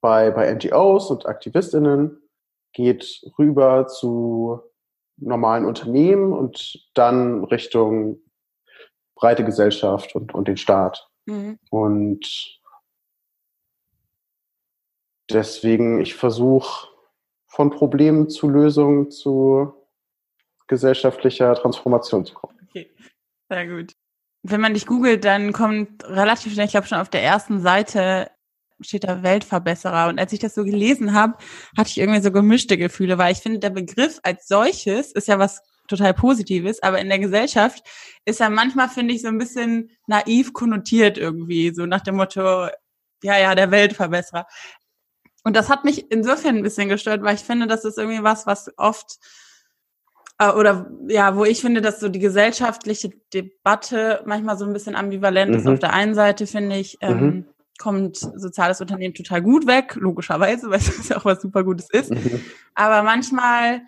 [0.02, 2.22] bei, bei NGOs und AktivistInnen,
[2.74, 4.60] geht rüber zu
[5.16, 8.20] normalen Unternehmen und dann Richtung
[9.16, 11.10] breite Gesellschaft und, und den Staat.
[11.26, 11.58] Mhm.
[11.70, 12.60] Und
[15.34, 16.88] deswegen, ich versuche
[17.48, 19.74] von Problemen zu Lösungen zu
[20.68, 22.58] gesellschaftlicher Transformation zu kommen.
[22.70, 22.90] Okay,
[23.50, 23.94] sehr gut.
[24.44, 28.30] Wenn man dich googelt, dann kommt relativ schnell, ich glaube schon auf der ersten Seite
[28.82, 30.10] steht da Weltverbesserer.
[30.10, 31.38] Und als ich das so gelesen habe,
[31.78, 35.40] hatte ich irgendwie so gemischte Gefühle, weil ich finde, der Begriff als solches ist ja
[35.40, 37.84] was total Positives, aber in der Gesellschaft
[38.26, 42.68] ist er manchmal, finde ich, so ein bisschen naiv konnotiert irgendwie, so nach dem Motto,
[43.22, 44.46] ja, ja, der Weltverbesserer.
[45.44, 48.48] Und das hat mich insofern ein bisschen gestört, weil ich finde, das ist irgendwie was,
[48.48, 49.20] was oft
[50.40, 54.96] äh, oder ja, wo ich finde, dass so die gesellschaftliche Debatte manchmal so ein bisschen
[54.96, 55.58] ambivalent mhm.
[55.58, 55.68] ist.
[55.68, 57.46] Auf der einen Seite finde ich, ähm, mhm.
[57.78, 62.12] kommt soziales Unternehmen total gut weg, logischerweise, weil es ja auch was super Gutes ist.
[62.12, 62.42] Mhm.
[62.74, 63.82] Aber manchmal,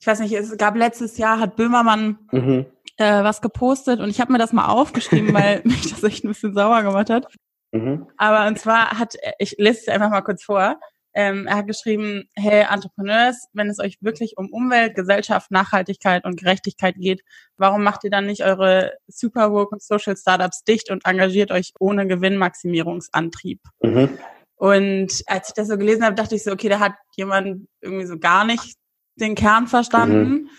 [0.00, 2.66] ich weiß nicht, es gab letztes Jahr, hat Böhmermann mhm.
[2.96, 6.28] äh, was gepostet und ich habe mir das mal aufgeschrieben, weil mich das echt ein
[6.28, 7.28] bisschen sauer gemacht hat.
[7.74, 8.06] Mhm.
[8.16, 10.78] Aber und zwar hat, ich lese es einfach mal kurz vor.
[11.12, 16.38] Ähm, er hat geschrieben, hey Entrepreneurs, wenn es euch wirklich um Umwelt, Gesellschaft, Nachhaltigkeit und
[16.38, 17.22] Gerechtigkeit geht,
[17.56, 22.06] warum macht ihr dann nicht eure Superwork und Social Startups dicht und engagiert euch ohne
[22.06, 23.60] Gewinnmaximierungsantrieb?
[23.82, 24.18] Mhm.
[24.56, 28.06] Und als ich das so gelesen habe, dachte ich so, okay, da hat jemand irgendwie
[28.06, 28.76] so gar nicht
[29.16, 30.30] den Kern verstanden.
[30.30, 30.50] Mhm.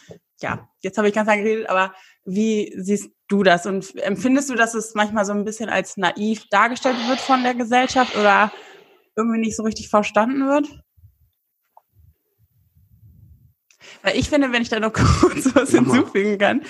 [0.42, 1.94] Ja, jetzt habe ich ganz lange geredet, aber
[2.26, 3.66] wie siehst du das?
[3.66, 7.54] Und empfindest du, dass es manchmal so ein bisschen als naiv dargestellt wird von der
[7.54, 8.52] Gesellschaft oder
[9.16, 10.68] irgendwie nicht so richtig verstanden wird?
[14.02, 16.64] Weil ich finde, wenn ich da noch kurz was hinzufügen kann,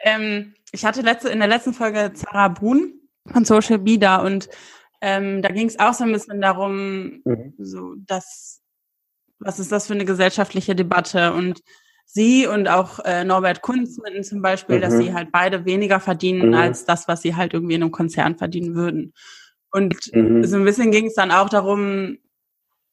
[0.00, 3.00] ähm, ich hatte letzte, in der letzten Folge Zara Brun
[3.32, 4.48] von Social Be da und
[5.00, 7.54] ähm, da ging es auch so ein bisschen darum, mhm.
[7.58, 8.60] so dass
[9.38, 11.60] was ist das für eine gesellschaftliche Debatte und
[12.06, 14.80] sie und auch äh, Norbert Kunzmitten zum Beispiel, mhm.
[14.80, 16.54] dass sie halt beide weniger verdienen mhm.
[16.54, 19.12] als das, was sie halt irgendwie in einem Konzern verdienen würden.
[19.70, 20.44] Und mhm.
[20.44, 22.16] so ein bisschen ging es dann auch darum,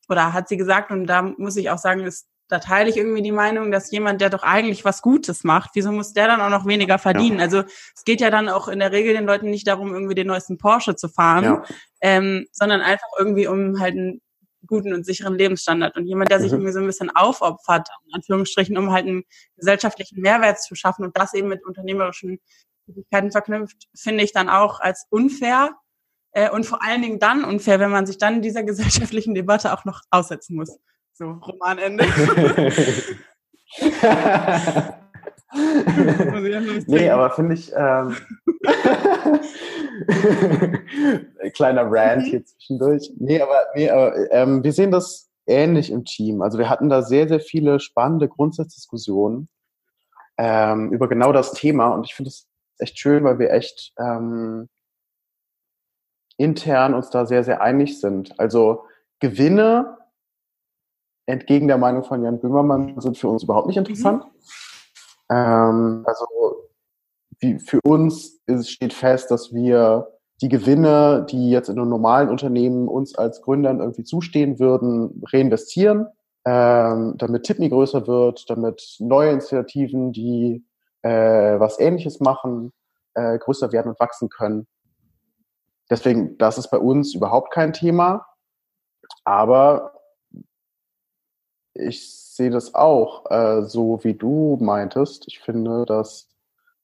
[0.10, 3.22] oder hat sie gesagt, und da muss ich auch sagen, ist, da teile ich irgendwie
[3.22, 6.50] die Meinung, dass jemand, der doch eigentlich was Gutes macht, wieso muss der dann auch
[6.50, 7.38] noch weniger verdienen?
[7.38, 7.46] Ja.
[7.46, 7.64] Also
[7.96, 10.58] es geht ja dann auch in der Regel den Leuten nicht darum, irgendwie den neuesten
[10.58, 11.64] Porsche zu fahren, ja.
[12.02, 14.22] ähm, sondern einfach irgendwie um halt einen
[14.66, 15.96] guten und sicheren Lebensstandard.
[15.98, 16.60] Und jemand, der sich mhm.
[16.60, 19.24] irgendwie so ein bisschen aufopfert, in Anführungsstrichen, um halt einen
[19.58, 22.40] gesellschaftlichen Mehrwert zu schaffen und das eben mit unternehmerischen
[22.86, 25.76] Tätigkeiten verknüpft, finde ich dann auch als unfair
[26.32, 29.86] äh, und vor allen Dingen dann unfair, wenn man sich dann dieser gesellschaftlichen Debatte auch
[29.86, 30.78] noch aussetzen muss.
[31.14, 32.06] So, Romanende.
[36.88, 38.16] nee, aber finde ich, ähm,
[41.54, 43.12] kleiner Rant hier zwischendurch.
[43.18, 46.42] Nee, aber, nee, aber ähm, wir sehen das ähnlich im Team.
[46.42, 49.50] Also wir hatten da sehr, sehr viele spannende Grundsatzdiskussionen
[50.38, 52.48] ähm, über genau das Thema und ich finde es
[52.80, 54.70] echt schön, weil wir echt ähm,
[56.38, 58.38] intern uns da sehr, sehr einig sind.
[58.40, 58.86] Also
[59.20, 59.98] Gewinne,
[61.26, 64.26] entgegen der Meinung von Jan Böhmermann, sind für uns überhaupt nicht interessant.
[64.26, 64.32] Mhm.
[65.34, 66.26] Ähm, also
[67.40, 70.08] wie, für uns ist, steht fest, dass wir
[70.42, 76.08] die Gewinne, die jetzt in einem normalen Unternehmen uns als Gründern irgendwie zustehen würden, reinvestieren,
[76.46, 80.66] ähm, damit Tipney größer wird, damit neue Initiativen, die
[81.02, 82.74] äh, was Ähnliches machen,
[83.14, 84.68] äh, größer werden und wachsen können.
[85.90, 88.26] Deswegen, das ist bei uns überhaupt kein Thema.
[89.26, 89.93] Aber
[91.74, 95.28] ich sehe das auch äh, so, wie du meintest.
[95.28, 96.30] Ich finde, dass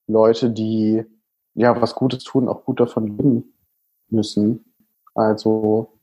[0.07, 1.05] Leute, die
[1.53, 3.53] ja was Gutes tun, auch gut davon leben
[4.09, 4.65] müssen.
[5.13, 5.99] Also,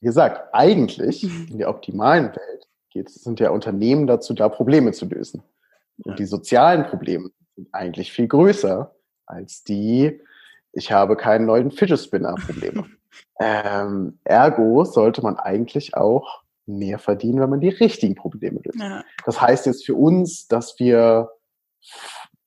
[0.00, 1.48] wie gesagt, eigentlich mhm.
[1.50, 5.42] in der optimalen Welt geht, sind ja Unternehmen dazu da, Probleme zu lösen.
[6.04, 8.94] Und die sozialen Probleme sind eigentlich viel größer
[9.24, 10.20] als die,
[10.72, 12.84] ich habe keinen neuen Fidget Spinner Probleme.
[13.40, 18.78] ähm, ergo sollte man eigentlich auch mehr verdienen, wenn man die richtigen Probleme löst.
[18.78, 19.04] Ja.
[19.24, 21.30] Das heißt jetzt für uns, dass wir,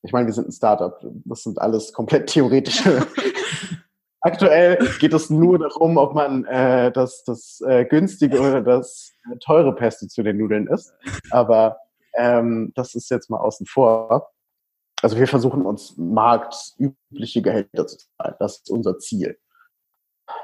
[0.02, 3.06] ich meine, wir sind ein Startup, das sind alles komplett theoretische.
[4.22, 9.74] Aktuell geht es nur darum, ob man äh, das, das äh, günstige oder das teure
[9.74, 10.94] Pesto zu den Nudeln isst.
[11.32, 11.78] Aber
[12.16, 14.32] ähm, das ist jetzt mal außen vor.
[15.02, 18.36] Also wir versuchen uns marktübliche Gehälter zu zahlen.
[18.40, 19.38] Das ist unser Ziel.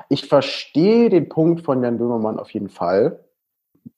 [0.10, 3.26] Ich verstehe den Punkt von Jan Böhmermann auf jeden Fall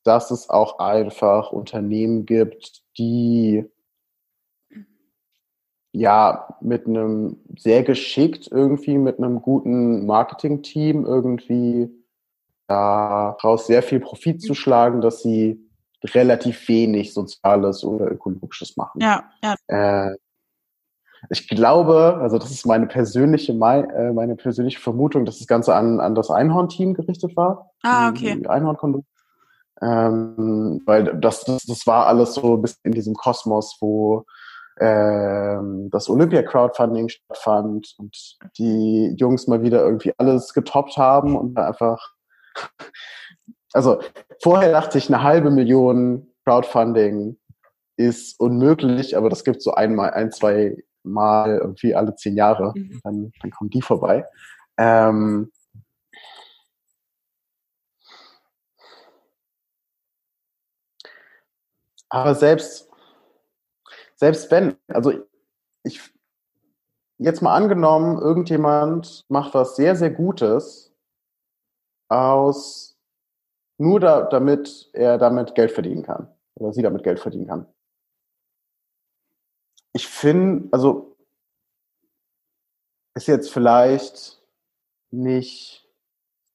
[0.04, 3.66] dass es auch einfach Unternehmen gibt, die
[5.92, 11.90] ja mit einem sehr geschickt irgendwie mit einem guten Marketing-Team irgendwie
[12.68, 15.60] daraus sehr viel Profit zu schlagen, dass sie
[16.04, 19.02] relativ wenig Soziales oder Ökologisches machen.
[19.02, 19.56] Ja, ja.
[19.68, 20.16] Äh,
[21.30, 26.00] ich glaube, also das ist meine persönliche, äh, meine persönliche Vermutung, dass das Ganze an,
[26.00, 27.72] an das Einhorn-Team gerichtet war.
[27.84, 28.42] Ah, okay.
[28.48, 29.06] Einhorn-Kondom.
[29.82, 34.26] Ähm, weil das, das, das war alles so bis in diesem Kosmos, wo
[34.80, 42.14] ähm, das Olympia-Crowdfunding stattfand und die Jungs mal wieder irgendwie alles getoppt haben und einfach,
[43.74, 44.00] also
[44.42, 47.38] vorher dachte ich, eine halbe Million Crowdfunding
[47.98, 50.78] ist unmöglich, aber das gibt so einmal, ein, zwei
[51.12, 53.00] Mal irgendwie alle zehn Jahre, mhm.
[53.04, 54.26] dann, dann kommen die vorbei.
[54.78, 55.52] Ähm,
[62.10, 62.90] Aber selbst,
[64.16, 65.14] selbst wenn, also
[65.84, 66.02] ich,
[67.18, 70.94] jetzt mal angenommen, irgendjemand macht was sehr, sehr Gutes
[72.10, 72.98] aus,
[73.78, 76.34] nur da, damit er damit Geld verdienen kann.
[76.56, 77.68] Oder sie damit Geld verdienen kann.
[79.98, 81.18] Ich finde, also,
[83.16, 84.40] ist jetzt vielleicht
[85.10, 85.90] nicht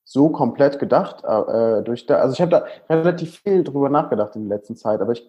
[0.05, 4.49] so komplett gedacht äh, durch da, also ich habe da relativ viel drüber nachgedacht in
[4.49, 5.28] der letzten Zeit, aber ich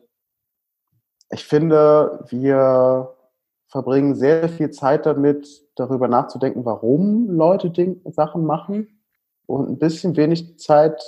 [1.32, 3.18] ich finde, wir
[3.66, 9.02] verbringen sehr viel Zeit damit, darüber nachzudenken, warum Leute Ding, Sachen machen
[9.48, 11.02] und ein bisschen wenig Zeit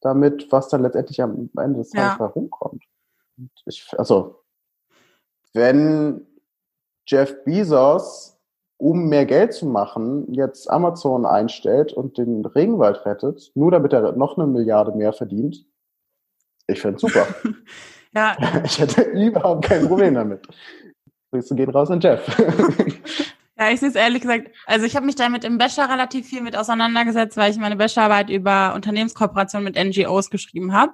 [0.00, 2.26] damit, was dann letztendlich am Ende des Tages ja.
[2.26, 2.82] herumkommt.
[3.66, 4.42] Ich, also,
[5.52, 6.26] wenn
[7.08, 8.38] Jeff Bezos,
[8.76, 14.12] um mehr Geld zu machen, jetzt Amazon einstellt und den Regenwald rettet, nur damit er
[14.12, 15.66] noch eine Milliarde mehr verdient,
[16.68, 17.26] ich finde super.
[18.14, 18.36] Ja.
[18.64, 20.46] Ich hätte überhaupt kein Problem damit.
[21.30, 22.24] Grüße gehen raus an Jeff.
[23.60, 26.42] Ja, ich sehe es ehrlich gesagt, also ich habe mich damit im Bachelor relativ viel
[26.42, 30.92] mit auseinandergesetzt, weil ich meine Bachelorarbeit über Unternehmenskooperation mit NGOs geschrieben habe.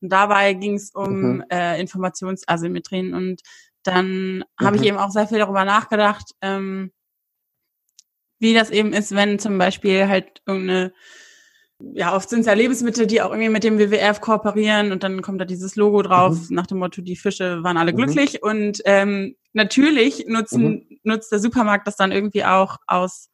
[0.00, 1.44] Und dabei ging es um mhm.
[1.50, 3.12] äh, Informationsasymmetrien.
[3.12, 3.42] Und
[3.86, 4.82] dann habe mhm.
[4.82, 6.92] ich eben auch sehr viel darüber nachgedacht, ähm,
[8.38, 10.92] wie das eben ist, wenn zum Beispiel halt irgendeine
[11.78, 15.20] ja, oft sind es ja Lebensmittel, die auch irgendwie mit dem WWF kooperieren und dann
[15.20, 16.56] kommt da dieses Logo drauf mhm.
[16.56, 17.96] nach dem Motto, die Fische waren alle mhm.
[17.96, 20.98] glücklich und ähm, natürlich nutzen, mhm.
[21.02, 23.28] nutzt der Supermarkt das dann irgendwie auch aus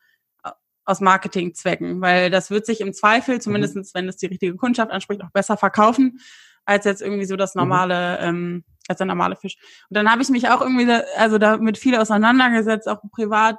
[0.85, 3.85] aus Marketingzwecken, weil das wird sich im Zweifel, zumindest mhm.
[3.95, 6.19] wenn es die richtige Kundschaft anspricht, auch besser verkaufen,
[6.65, 7.61] als jetzt irgendwie so das mhm.
[7.61, 9.57] normale, ähm, als der normale Fisch.
[9.89, 13.57] Und dann habe ich mich auch irgendwie, da, also damit viel auseinandergesetzt, auch privat,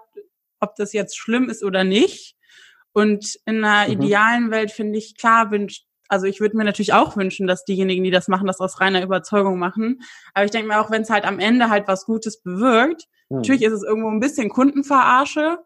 [0.60, 2.36] ob das jetzt schlimm ist oder nicht.
[2.94, 4.02] Und in einer mhm.
[4.02, 8.04] idealen Welt finde ich klar wünscht, also ich würde mir natürlich auch wünschen, dass diejenigen,
[8.04, 10.02] die das machen, das aus reiner Überzeugung machen.
[10.34, 13.38] Aber ich denke mir auch, wenn es halt am Ende halt was Gutes bewirkt, mhm.
[13.38, 15.58] natürlich ist es irgendwo ein bisschen Kundenverarsche,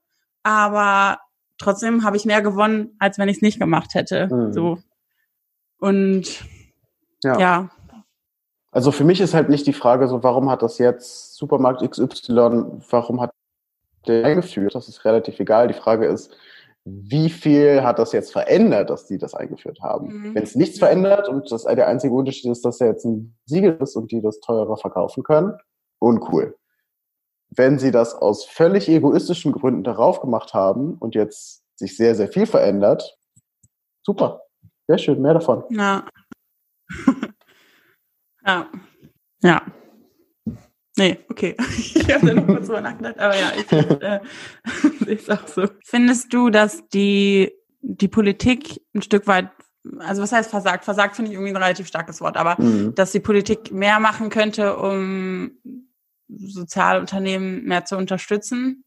[0.43, 1.19] aber
[1.57, 4.33] trotzdem habe ich mehr gewonnen, als wenn ich es nicht gemacht hätte.
[4.33, 4.53] Mhm.
[4.53, 4.79] So.
[5.79, 6.45] Und
[7.23, 7.39] ja.
[7.39, 7.69] ja.
[8.77, 12.83] Also für mich ist halt nicht die Frage so, warum hat das jetzt Supermarkt XY,
[12.91, 13.31] warum hat
[14.05, 14.75] der eingeführt?
[14.75, 15.67] Das ist relativ egal.
[15.67, 16.37] Die Frage ist,
[16.85, 20.09] wie viel hat das jetzt verändert, dass die das eingeführt haben?
[20.09, 20.35] Mhm.
[20.35, 23.79] Wenn es nichts verändert und das der einzige Unterschied ist, dass er jetzt ein Siegel
[23.81, 25.57] ist und die das teurer verkaufen können,
[25.97, 26.55] uncool.
[27.49, 32.27] Wenn sie das aus völlig egoistischen Gründen darauf gemacht haben und jetzt sich sehr, sehr
[32.27, 33.17] viel verändert,
[34.03, 34.43] super.
[34.87, 35.63] Sehr schön, mehr davon.
[35.71, 36.05] Ja.
[38.47, 38.71] Ja.
[39.43, 39.61] Ja.
[40.97, 41.55] Nee, okay.
[41.77, 44.19] Ich habe da noch kurz drüber nachgedacht, aber ja, ich äh,
[45.05, 45.67] sehe es auch so.
[45.83, 49.51] Findest du, dass die, die Politik ein Stück weit
[49.99, 50.85] also was heißt versagt?
[50.85, 52.93] Versagt finde ich irgendwie ein relativ starkes Wort, aber mhm.
[52.95, 55.51] dass die Politik mehr machen könnte, um
[56.27, 58.83] Sozialunternehmen mehr zu unterstützen.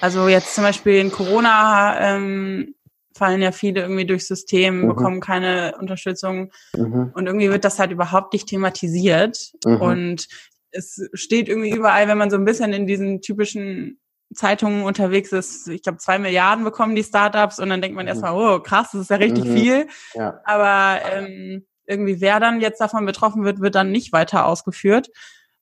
[0.00, 2.74] Also jetzt zum Beispiel in Corona ähm,
[3.14, 4.88] fallen ja viele irgendwie durchs System, mhm.
[4.88, 7.12] bekommen keine Unterstützung mhm.
[7.14, 9.80] und irgendwie wird das halt überhaupt nicht thematisiert mhm.
[9.80, 10.28] und
[10.70, 14.00] es steht irgendwie überall, wenn man so ein bisschen in diesen typischen
[14.34, 18.08] Zeitungen unterwegs ist, ich glaube, zwei Milliarden bekommen die Startups und dann denkt man mhm.
[18.08, 19.56] erstmal, oh krass, das ist ja richtig mhm.
[19.56, 19.86] viel.
[20.14, 20.40] Ja.
[20.44, 25.10] Aber ähm, irgendwie wer dann jetzt davon betroffen wird, wird dann nicht weiter ausgeführt.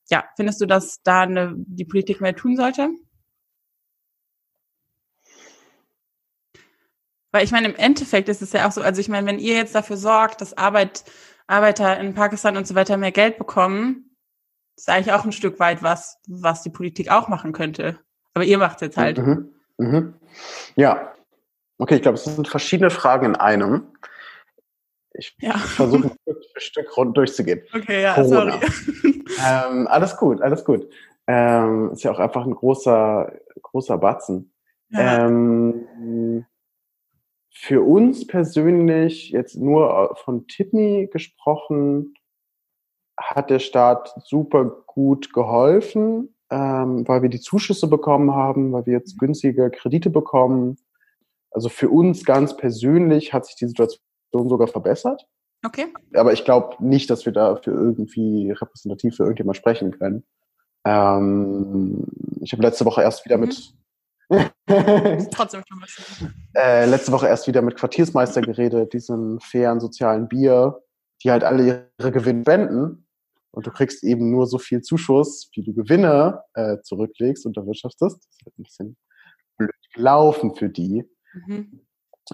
[0.09, 2.91] Ja, findest du, dass da eine, die Politik mehr tun sollte?
[7.33, 9.55] Weil ich meine, im Endeffekt ist es ja auch so, also ich meine, wenn ihr
[9.55, 11.05] jetzt dafür sorgt, dass Arbeit,
[11.47, 14.17] Arbeiter in Pakistan und so weiter mehr Geld bekommen,
[14.77, 17.99] ist eigentlich auch ein Stück weit was, was die Politik auch machen könnte.
[18.35, 19.19] Aber ihr macht es jetzt halt.
[19.19, 19.51] Mhm.
[19.79, 20.15] Mhm.
[20.77, 21.13] Ja.
[21.79, 23.87] Okay, ich glaube, es sind verschiedene Fragen in einem.
[25.13, 25.57] Ich ja.
[25.57, 27.63] versuche Stück für Stück rund durchzugehen.
[27.75, 28.61] Okay, ja, Corona.
[28.61, 29.25] sorry.
[29.47, 30.89] ähm, alles gut, alles gut.
[31.27, 34.53] Ähm, ist ja auch einfach ein großer, großer Batzen.
[34.91, 35.27] Ja.
[35.27, 36.47] Ähm,
[37.53, 42.15] für uns persönlich, jetzt nur von Tipney gesprochen,
[43.19, 48.95] hat der Staat super gut geholfen, ähm, weil wir die Zuschüsse bekommen haben, weil wir
[48.95, 49.27] jetzt mhm.
[49.27, 50.77] günstige Kredite bekommen.
[51.51, 54.01] Also für uns ganz persönlich hat sich die Situation
[54.49, 55.27] sogar verbessert.
[55.65, 55.87] Okay.
[56.15, 60.25] Aber ich glaube nicht, dass wir da für irgendwie repräsentativ für irgendjemand sprechen können.
[60.87, 62.07] Ähm,
[62.41, 63.45] ich habe letzte Woche erst wieder mhm.
[63.45, 63.75] mit
[65.33, 66.25] Trotzdem schon was.
[66.55, 70.81] Äh, letzte Woche erst wieder mit Quartiersmeister geredet, diesen fairen sozialen Bier,
[71.23, 73.07] die halt alle ihre Gewinne wenden.
[73.53, 78.17] Und du kriegst eben nur so viel Zuschuss, wie du Gewinne äh, zurücklegst und erwirtschaftest.
[78.17, 78.97] Das ist halt ein bisschen
[79.59, 81.05] blöd gelaufen für die.
[81.33, 81.81] Mhm.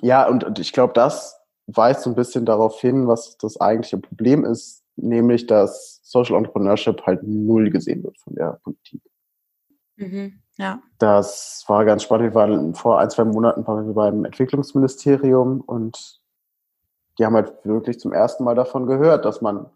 [0.02, 3.98] Ja, und, und ich glaube, das weist so ein bisschen darauf hin, was das eigentliche
[3.98, 9.02] Problem ist, nämlich dass Social Entrepreneurship halt null gesehen wird von der Politik.
[9.96, 10.42] Mhm.
[10.56, 10.80] Ja.
[10.98, 12.32] Das war ganz spannend.
[12.32, 16.20] Wir waren vor ein, zwei Monaten waren wir beim Entwicklungsministerium und
[17.18, 19.70] die haben halt wirklich zum ersten Mal davon gehört, dass man,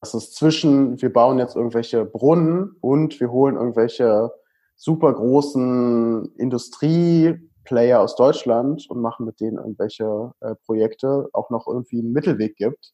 [0.00, 4.32] dass es zwischen, wir bauen jetzt irgendwelche Brunnen und wir holen irgendwelche
[4.76, 12.00] super großen Industrieplayer aus Deutschland und machen mit denen irgendwelche äh, Projekte, auch noch irgendwie
[12.00, 12.92] einen Mittelweg gibt.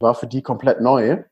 [0.00, 1.22] War für die komplett neu.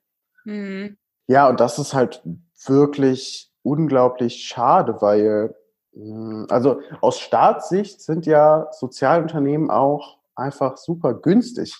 [0.44, 0.96] Mhm.
[1.26, 2.22] Ja, und das ist halt
[2.64, 5.54] wirklich unglaublich schade, weil
[5.94, 11.76] hm, also aus Staatssicht sind ja Sozialunternehmen auch einfach super günstig.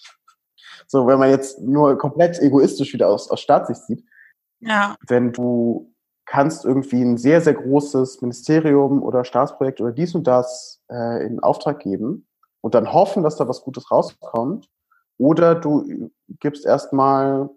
[0.86, 4.04] So, wenn man jetzt nur komplett egoistisch wieder aus, aus Staatssicht sieht.
[4.60, 4.96] Ja.
[5.06, 5.92] Wenn du
[6.24, 11.40] kannst irgendwie ein sehr, sehr großes Ministerium oder Staatsprojekt oder dies und das äh, in
[11.40, 12.26] Auftrag geben
[12.60, 14.68] und dann hoffen, dass da was Gutes rauskommt.
[15.16, 16.10] Oder du
[16.40, 17.48] gibst erstmal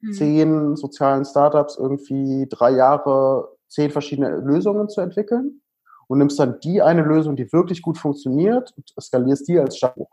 [0.00, 0.12] hm.
[0.12, 5.62] zehn sozialen Startups irgendwie drei Jahre zehn verschiedene Lösungen zu entwickeln
[6.08, 10.10] und nimmst dann die eine Lösung, die wirklich gut funktioniert und skalierst die als Stabbuch.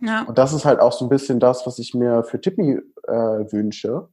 [0.00, 0.22] Ja.
[0.22, 3.12] Und das ist halt auch so ein bisschen das, was ich mir für Tipme äh,
[3.12, 4.08] wünsche.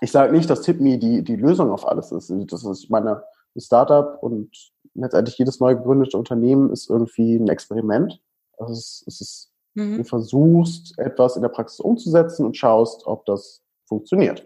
[0.00, 2.32] Ich sage nicht, dass Tipme die, die Lösung auf alles ist.
[2.52, 3.22] Das ist meine
[3.56, 4.50] ein Startup und
[4.94, 8.20] letztendlich jedes neu gegründete Unternehmen ist irgendwie ein Experiment.
[8.58, 9.98] Also es, es ist, mhm.
[9.98, 14.44] du versuchst etwas in der Praxis umzusetzen und schaust, ob das funktioniert.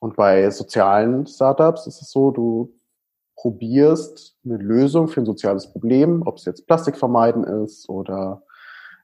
[0.00, 2.74] Und bei sozialen Startups ist es so, du
[3.36, 8.42] probierst eine Lösung für ein soziales Problem, ob es jetzt Plastik vermeiden ist oder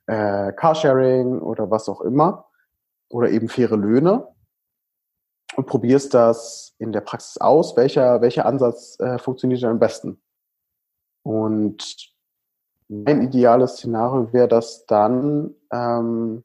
[0.07, 2.47] äh, Carsharing oder was auch immer
[3.09, 4.26] oder eben faire Löhne
[5.57, 10.20] und probierst das in der Praxis aus, welcher, welcher Ansatz äh, funktioniert am besten.
[11.22, 12.12] Und
[12.88, 16.44] mein ideales Szenario wäre, dass dann ähm,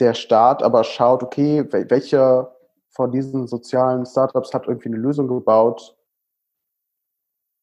[0.00, 2.53] der Staat aber schaut, okay, welche
[2.94, 5.96] von diesen sozialen Startups hat irgendwie eine Lösung gebaut,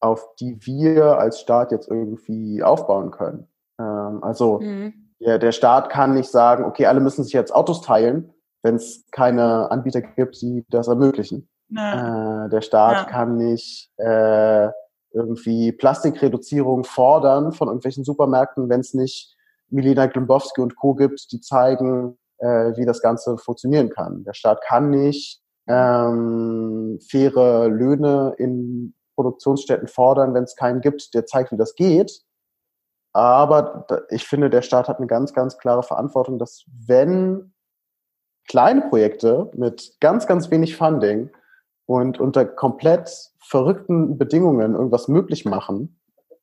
[0.02, 3.48] auf die wir als Staat jetzt irgendwie aufbauen können.
[3.80, 4.94] Ähm, also mhm.
[5.20, 9.06] der, der Staat kann nicht sagen, okay, alle müssen sich jetzt Autos teilen, wenn es
[9.12, 11.50] keine Anbieter gibt, die das ermöglichen.
[11.70, 12.46] Ja.
[12.46, 13.04] Äh, der Staat ja.
[13.06, 14.70] kann nicht äh,
[15.14, 19.36] irgendwie Plastikreduzierung fordern von irgendwelchen Supermärkten, wenn es nicht
[19.70, 20.96] Milena Glimbowski und Co.
[20.96, 24.24] gibt, die zeigen, äh, wie das Ganze funktionieren kann.
[24.24, 31.26] Der Staat kann nicht ähm, faire Löhne in Produktionsstätten fordern, wenn es keinen gibt, der
[31.26, 32.22] zeigt, wie das geht.
[33.14, 37.54] Aber ich finde, der Staat hat eine ganz, ganz klare Verantwortung, dass wenn
[38.48, 41.30] kleine Projekte mit ganz, ganz wenig Funding
[41.86, 46.01] und unter komplett verrückten Bedingungen irgendwas möglich machen,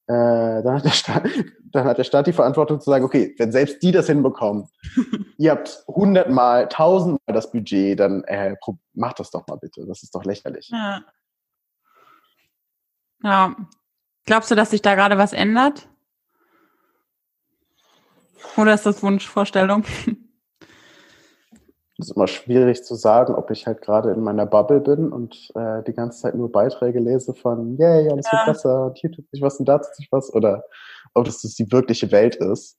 [0.08, 1.24] äh, dann, hat der Staat,
[1.72, 4.68] dann hat der Staat die Verantwortung zu sagen, okay, wenn selbst die das hinbekommen,
[5.38, 8.56] ihr habt hundertmal, tausendmal das Budget, dann äh,
[8.94, 9.84] macht das doch mal bitte.
[9.86, 10.70] Das ist doch lächerlich.
[10.70, 11.02] Ja.
[13.22, 13.56] ja.
[14.24, 15.88] Glaubst du, dass sich da gerade was ändert?
[18.56, 19.84] Oder ist das Wunschvorstellung?
[22.00, 25.50] Es ist immer schwierig zu sagen, ob ich halt gerade in meiner Bubble bin und
[25.56, 28.38] äh, die ganze Zeit nur Beiträge lese von, yay, alles ja.
[28.38, 30.64] wird besser und hier tut sich was und da tut sich was oder
[31.14, 32.78] ob das, das die wirkliche Welt ist.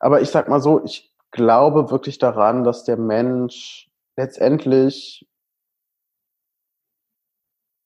[0.00, 5.28] Aber ich sag mal so, ich glaube wirklich daran, dass der Mensch letztendlich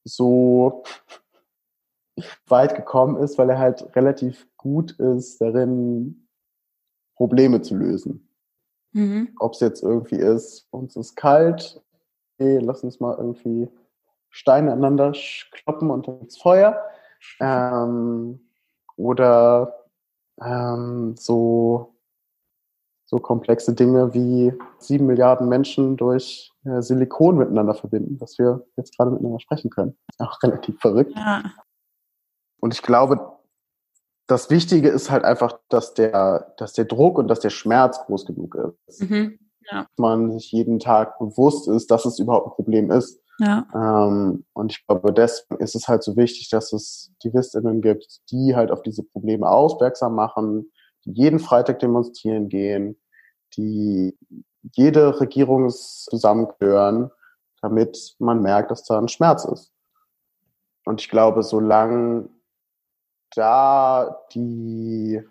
[0.05, 0.84] so
[2.47, 6.28] weit gekommen ist, weil er halt relativ gut ist darin,
[7.16, 8.28] Probleme zu lösen.
[8.99, 9.29] Mhm.
[9.39, 11.81] Ob es jetzt irgendwie ist, uns ist kalt,
[12.35, 13.69] okay, lass uns mal irgendwie
[14.29, 15.13] Steine aneinander
[15.53, 16.83] kloppen und dann ins Feuer.
[17.39, 18.41] Ähm,
[18.97, 19.85] oder
[20.43, 21.95] ähm, so,
[23.05, 28.97] so komplexe Dinge wie sieben Milliarden Menschen durch äh, Silikon miteinander verbinden, dass wir jetzt
[28.97, 29.97] gerade miteinander sprechen können.
[30.19, 31.13] Auch relativ verrückt.
[31.15, 31.45] Ja.
[32.61, 33.38] Und ich glaube,
[34.29, 38.26] das Wichtige ist halt einfach, dass der, dass der Druck und dass der Schmerz groß
[38.26, 38.57] genug
[38.87, 39.09] ist.
[39.09, 39.39] Mhm,
[39.70, 39.83] ja.
[39.83, 43.20] Dass man sich jeden Tag bewusst ist, dass es überhaupt ein Problem ist.
[43.39, 43.66] Ja.
[43.74, 48.55] Ähm, und ich glaube, deswegen ist es halt so wichtig, dass es Aktivistinnen gibt, die
[48.55, 50.70] halt auf diese Probleme aufmerksam machen,
[51.07, 53.01] die jeden Freitag demonstrieren gehen,
[53.57, 54.18] die
[54.74, 57.11] jede Regierung zusammengehören,
[57.62, 59.72] damit man merkt, dass da ein Schmerz ist.
[60.85, 62.29] Und ich glaube, solange
[63.35, 65.22] da die,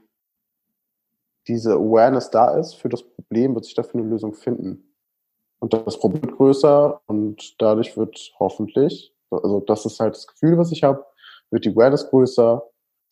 [1.48, 4.84] diese Awareness da ist für das Problem, wird sich dafür eine Lösung finden.
[5.60, 10.58] Und das Problem wird größer und dadurch wird hoffentlich, also das ist halt das Gefühl,
[10.58, 11.06] was ich habe,
[11.50, 12.64] wird die Awareness größer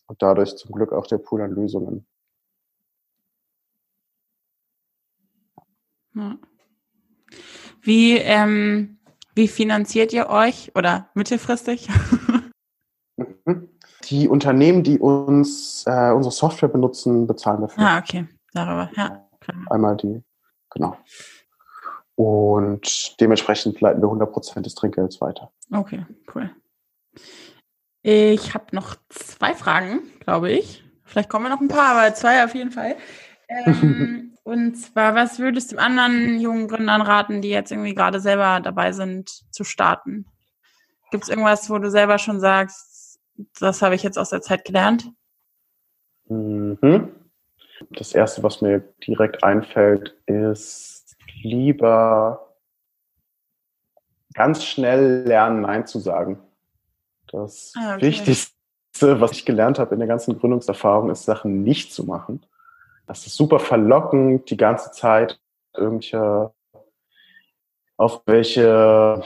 [0.07, 2.05] und dadurch zum Glück auch der Pool an Lösungen.
[7.81, 8.97] Wie, ähm,
[9.33, 11.87] wie finanziert ihr euch oder mittelfristig?
[14.09, 17.83] Die Unternehmen, die uns äh, unsere Software benutzen, bezahlen dafür.
[17.83, 18.27] Ah, okay.
[18.53, 19.27] Darüber, ja.
[19.39, 19.57] Klar.
[19.69, 20.23] Einmal die,
[20.69, 20.97] genau.
[22.15, 25.51] Und dementsprechend leiten wir 100% des Trinkgelds weiter.
[25.71, 26.49] Okay, cool.
[28.01, 30.83] Ich habe noch zwei Fragen, glaube ich.
[31.03, 32.95] Vielleicht kommen wir noch ein paar, aber zwei auf jeden Fall.
[33.49, 38.61] Ähm, und zwar, was würdest du anderen jungen Gründern raten, die jetzt irgendwie gerade selber
[38.61, 40.25] dabei sind, zu starten?
[41.11, 42.94] Gibt es irgendwas, wo du selber schon sagst,
[43.59, 45.11] das habe ich jetzt aus der Zeit gelernt.
[46.27, 47.09] Mhm.
[47.91, 52.55] Das erste, was mir direkt einfällt, ist lieber
[54.33, 56.39] ganz schnell lernen, Nein zu sagen.
[57.31, 58.07] Das ah, okay.
[58.07, 58.53] Wichtigste,
[59.01, 62.45] was ich gelernt habe in der ganzen Gründungserfahrung, ist Sachen nicht zu machen.
[63.07, 65.39] Das ist super verlockend, die ganze Zeit
[65.75, 66.51] irgendwelche
[67.97, 69.23] auf welche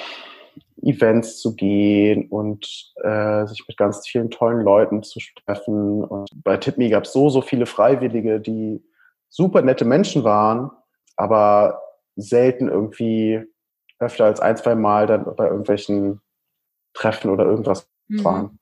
[0.81, 6.03] Events zu gehen und äh, sich mit ganz vielen tollen Leuten zu treffen.
[6.03, 8.83] Und bei TipMe gab es so, so viele Freiwillige, die
[9.29, 10.71] super nette Menschen waren,
[11.15, 11.81] aber
[12.15, 13.43] selten irgendwie
[13.99, 16.21] öfter als ein, zwei Mal dann bei irgendwelchen
[16.93, 18.23] Treffen oder irgendwas mhm.
[18.23, 18.59] waren.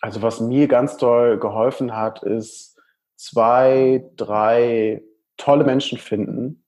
[0.00, 2.76] Also was mir ganz toll geholfen hat, ist
[3.16, 5.02] zwei, drei
[5.36, 6.64] tolle Menschen finden,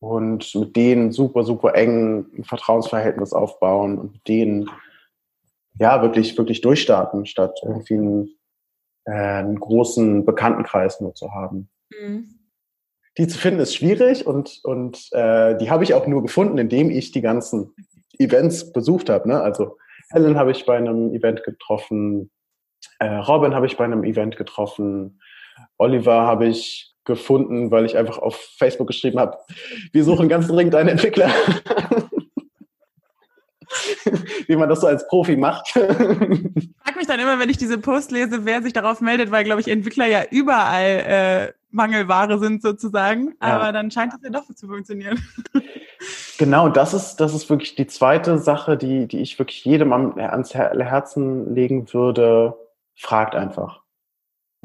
[0.00, 4.70] und mit denen super, super eng ein Vertrauensverhältnis aufbauen und mit denen
[5.78, 8.28] ja wirklich, wirklich durchstarten, statt irgendwie einen,
[9.04, 11.70] äh, einen großen Bekanntenkreis nur zu haben.
[11.90, 12.28] Mhm.
[13.18, 16.90] Die zu finden ist schwierig und, und äh, die habe ich auch nur gefunden, indem
[16.90, 17.74] ich die ganzen
[18.18, 19.28] Events besucht habe.
[19.28, 19.40] Ne?
[19.40, 19.78] Also
[20.10, 22.30] Helen habe ich bei einem Event getroffen,
[22.98, 25.20] äh, Robin habe ich bei einem Event getroffen,
[25.78, 29.38] Oliver habe ich gefunden, weil ich einfach auf Facebook geschrieben habe,
[29.92, 31.30] wir suchen ganz dringend einen Entwickler.
[34.46, 35.74] Wie man das so als Profi macht.
[36.86, 39.44] Ich frage mich dann immer, wenn ich diese Post lese, wer sich darauf meldet, weil,
[39.44, 43.34] glaube ich, Entwickler ja überall äh, Mangelware sind sozusagen.
[43.38, 43.72] Aber ja.
[43.72, 45.22] dann scheint es ja doch zu funktionieren.
[46.38, 50.54] Genau, das ist, das ist wirklich die zweite Sache, die, die ich wirklich jedem ans
[50.54, 52.54] Herzen legen würde.
[52.94, 53.80] Fragt einfach.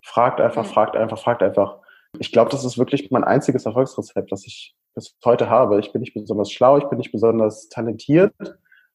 [0.03, 1.80] Fragt einfach, fragt einfach, fragt einfach.
[2.19, 5.79] Ich glaube, das ist wirklich mein einziges Erfolgsrezept, das ich bis heute habe.
[5.79, 8.33] Ich bin nicht besonders schlau, ich bin nicht besonders talentiert,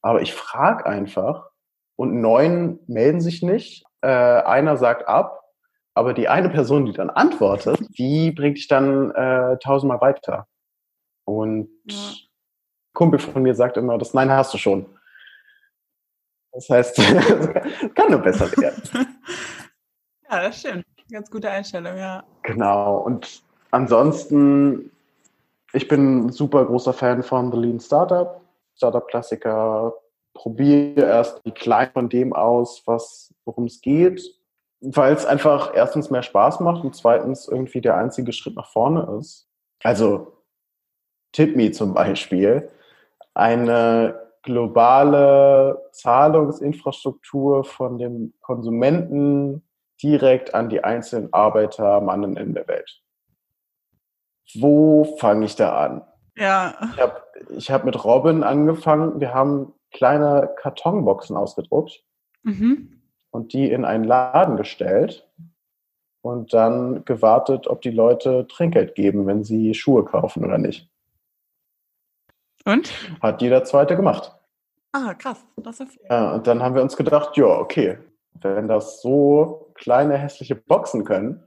[0.03, 1.51] aber ich frage einfach
[1.97, 3.85] und neun melden sich nicht.
[4.03, 5.43] Äh, einer sagt ab,
[5.95, 10.47] aber die eine Person, die dann antwortet, die bringt dich dann äh, tausendmal weiter.
[11.25, 11.97] Und ja.
[12.93, 14.87] Kumpel von mir sagt immer, das Nein hast du schon.
[16.53, 16.97] Das heißt,
[17.95, 18.83] kann nur besser werden.
[20.29, 20.85] Ja, das stimmt.
[21.11, 22.25] Ganz gute Einstellung, ja.
[22.43, 22.99] Genau.
[22.99, 24.91] Und ansonsten,
[25.73, 28.41] ich bin super großer Fan von The Lean Startup,
[28.77, 29.95] Startup-Klassiker.
[30.35, 34.23] Probiere erst die klein von dem aus, was, worum es geht,
[34.81, 39.17] weil es einfach erstens mehr Spaß macht und zweitens irgendwie der einzige Schritt nach vorne
[39.19, 39.49] ist.
[39.83, 40.33] Also
[41.33, 42.69] TipMe zum Beispiel,
[43.33, 49.66] eine globale Zahlungsinfrastruktur von dem Konsumenten
[50.03, 53.03] direkt an die einzelnen Arbeiter anderen Ende der Welt.
[54.55, 56.03] Wo fange ich da an?
[56.37, 56.75] Ja.
[56.93, 59.21] Ich habe ich hab mit Robin angefangen.
[59.21, 62.05] Wir haben kleine Kartonboxen ausgedruckt
[62.43, 63.03] mhm.
[63.31, 65.29] und die in einen Laden gestellt
[66.21, 70.89] und dann gewartet, ob die Leute Trinkgeld geben, wenn sie Schuhe kaufen oder nicht.
[72.65, 72.93] Und?
[73.23, 74.33] Hat jeder Zweite gemacht.
[74.93, 75.45] Ah, krass.
[75.57, 76.03] Das ist viel.
[76.11, 77.99] Ja, und dann haben wir uns gedacht, ja, okay,
[78.41, 81.45] wenn das so kleine hässliche Boxen können,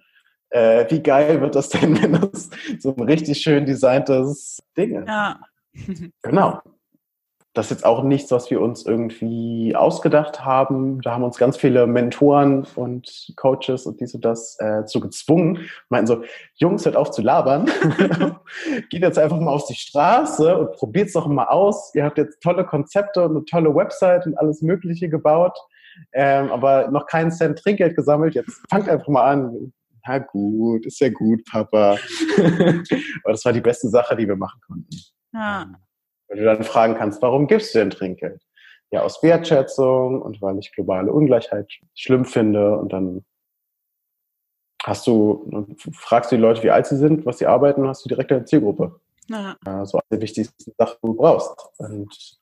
[0.49, 2.49] äh, wie geil wird das denn, wenn das
[2.79, 5.07] so ein richtig schön designtes Ding ist?
[5.07, 5.39] Ja.
[6.21, 6.61] genau
[7.53, 11.01] das ist jetzt auch nichts, was wir uns irgendwie ausgedacht haben.
[11.01, 15.67] Da haben uns ganz viele Mentoren und Coaches und dies und das äh, zu gezwungen.
[15.89, 16.23] Meinten so,
[16.55, 17.65] Jungs, hört auf zu labern.
[18.89, 21.93] Geht jetzt einfach mal auf die Straße und probiert es doch mal aus.
[21.95, 25.57] Ihr habt jetzt tolle Konzepte und eine tolle Website und alles Mögliche gebaut,
[26.13, 28.35] ähm, aber noch keinen Cent Trinkgeld gesammelt.
[28.35, 29.73] Jetzt fangt einfach mal an.
[30.07, 31.97] Na gut, ist ja gut, Papa.
[32.37, 34.89] aber das war die beste Sache, die wir machen konnten.
[35.33, 35.67] Ja.
[36.27, 38.41] Weil du dann fragen kannst, warum gibst du denn Trinkgeld?
[38.91, 43.23] Ja, aus Wertschätzung und weil ich globale Ungleichheit schlimm finde und dann
[44.83, 48.09] hast du, fragst du die Leute, wie alt sie sind, was sie arbeiten, hast du
[48.09, 48.99] direkt eine Zielgruppe.
[49.27, 49.85] Ja.
[49.85, 51.51] So eine wichtigsten Sachen, die du brauchst.
[51.77, 52.39] Und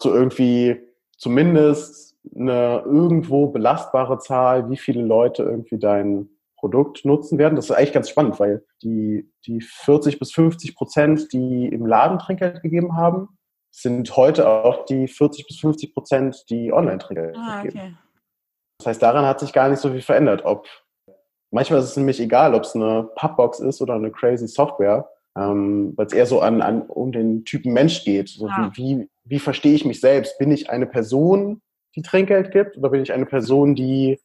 [0.00, 0.80] so irgendwie
[1.18, 7.56] zumindest eine irgendwo belastbare Zahl, wie viele Leute irgendwie dein Produkt nutzen werden.
[7.56, 12.18] Das ist eigentlich ganz spannend, weil die, die 40 bis 50 Prozent, die im Laden
[12.18, 13.28] Trinkgeld gegeben haben,
[13.70, 17.78] sind heute auch die 40 bis 50 Prozent, die online Trinkgeld ah, geben.
[17.78, 17.94] Okay.
[18.78, 20.44] Das heißt, daran hat sich gar nicht so viel verändert.
[20.44, 20.66] Ob
[21.50, 25.92] manchmal ist es nämlich egal, ob es eine Pubbox ist oder eine crazy Software, ähm,
[25.96, 28.28] weil es eher so an, an um den Typen Mensch geht.
[28.28, 28.70] So ah.
[28.74, 30.38] wie, wie, wie verstehe ich mich selbst?
[30.38, 31.60] Bin ich eine Person,
[31.96, 34.20] die Trinkgeld gibt, oder bin ich eine Person, die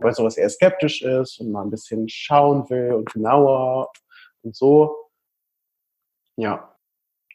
[0.00, 3.90] weil sowas eher skeptisch ist und mal ein bisschen schauen will und genauer
[4.42, 5.10] und so.
[6.36, 6.76] Ja,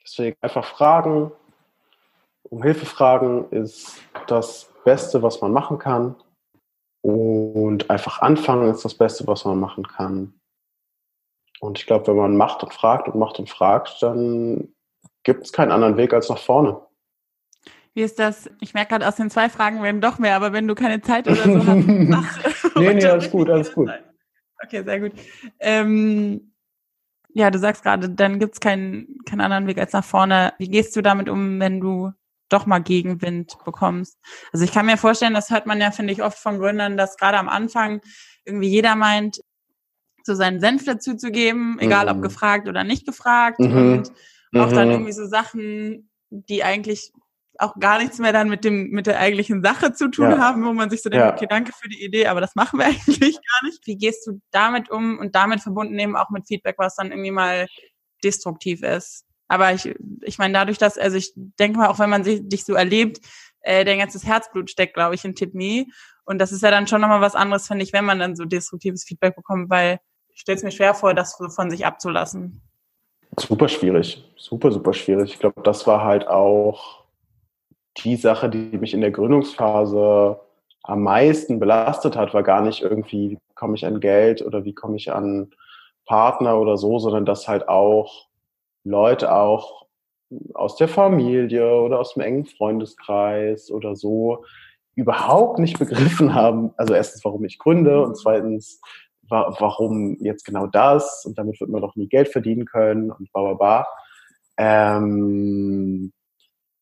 [0.04, 1.32] deswegen einfach fragen,
[2.44, 6.16] um Hilfe fragen ist das Beste, was man machen kann.
[7.02, 10.40] Und einfach anfangen ist das Beste, was man machen kann.
[11.60, 14.74] Und ich glaube, wenn man macht und fragt und macht und fragt, dann
[15.24, 16.82] gibt es keinen anderen Weg als nach vorne.
[17.96, 18.50] Wie ist das?
[18.60, 21.28] Ich merke gerade, aus den zwei Fragen werden doch mehr, aber wenn du keine Zeit
[21.28, 22.40] oder so hast, mach.
[22.76, 23.90] nee, nee, alles gut, alles gut.
[24.64, 25.12] Okay, sehr gut.
[25.60, 26.54] Ähm,
[27.34, 30.54] ja, du sagst gerade, dann gibt's keinen, keinen anderen Weg als nach vorne.
[30.58, 32.12] Wie gehst du damit um, wenn du
[32.50, 34.18] doch mal Gegenwind bekommst?
[34.52, 37.18] Also ich kann mir vorstellen, das hört man ja, finde ich, oft von Gründern, dass
[37.18, 38.02] gerade am Anfang
[38.46, 39.40] irgendwie jeder meint,
[40.24, 42.12] so seinen Senf dazu zu geben, egal mhm.
[42.12, 43.60] ob gefragt oder nicht gefragt.
[43.60, 44.04] Mhm.
[44.52, 44.76] Und auch mhm.
[44.76, 47.12] dann irgendwie so Sachen, die eigentlich
[47.60, 50.38] auch gar nichts mehr dann mit dem mit der eigentlichen Sache zu tun ja.
[50.40, 51.34] haben, wo man sich so denkt, ja.
[51.34, 53.86] okay, danke für die Idee, aber das machen wir eigentlich gar nicht.
[53.86, 57.32] Wie gehst du damit um und damit verbunden eben auch mit Feedback, was dann irgendwie
[57.32, 57.68] mal
[58.24, 59.26] destruktiv ist?
[59.48, 62.66] Aber ich, ich meine, dadurch, dass, also ich denke mal, auch wenn man sich, dich
[62.66, 63.20] so erlebt,
[63.62, 65.86] äh, dein ganzes Herzblut steckt, glaube ich, in Tip Me.
[66.26, 68.46] Und das ist ja dann schon nochmal was anderes, finde ich, wenn man dann so
[68.46, 70.00] destruktives Feedback bekommt, weil
[70.30, 72.62] ich stelle es mir schwer vor, das von sich abzulassen.
[73.38, 74.24] Super schwierig.
[74.38, 75.34] Super, super schwierig.
[75.34, 77.03] Ich glaube, das war halt auch
[77.98, 80.40] die Sache, die mich in der Gründungsphase
[80.84, 84.74] am meisten belastet hat, war gar nicht irgendwie, wie komme ich an Geld oder wie
[84.74, 85.52] komme ich an
[86.06, 88.28] Partner oder so, sondern dass halt auch
[88.84, 89.86] Leute auch
[90.54, 94.44] aus der Familie oder aus dem engen Freundeskreis oder so
[94.96, 98.82] überhaupt nicht begriffen haben, also erstens, warum ich gründe und zweitens,
[99.30, 103.42] warum jetzt genau das und damit wird man doch nie Geld verdienen können und bla
[103.42, 103.88] bla bla.
[104.58, 106.12] Ähm,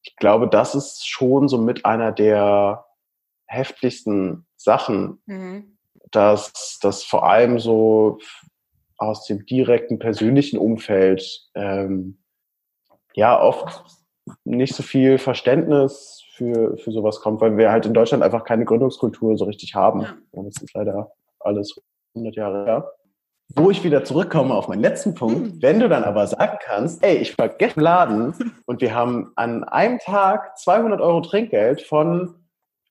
[0.04, 2.86] ich glaube, das ist schon so mit einer der
[3.46, 5.78] heftigsten Sachen, mhm.
[6.12, 8.20] dass das vor allem so
[8.98, 12.20] aus dem direkten persönlichen Umfeld ähm,
[13.14, 13.84] ja oft
[14.44, 18.66] nicht so viel Verständnis für, für sowas kommt, weil wir halt in Deutschland einfach keine
[18.66, 20.02] Gründungskultur so richtig haben.
[20.02, 20.18] Ja.
[20.32, 21.80] Das ist leider alles
[22.14, 22.92] 100 Jahre her
[23.56, 25.62] wo ich wieder zurückkomme auf meinen letzten Punkt, mhm.
[25.62, 28.34] wenn du dann aber sagen kannst, ey, ich vergesse im Laden
[28.66, 32.36] und wir haben an einem Tag 200 Euro Trinkgeld von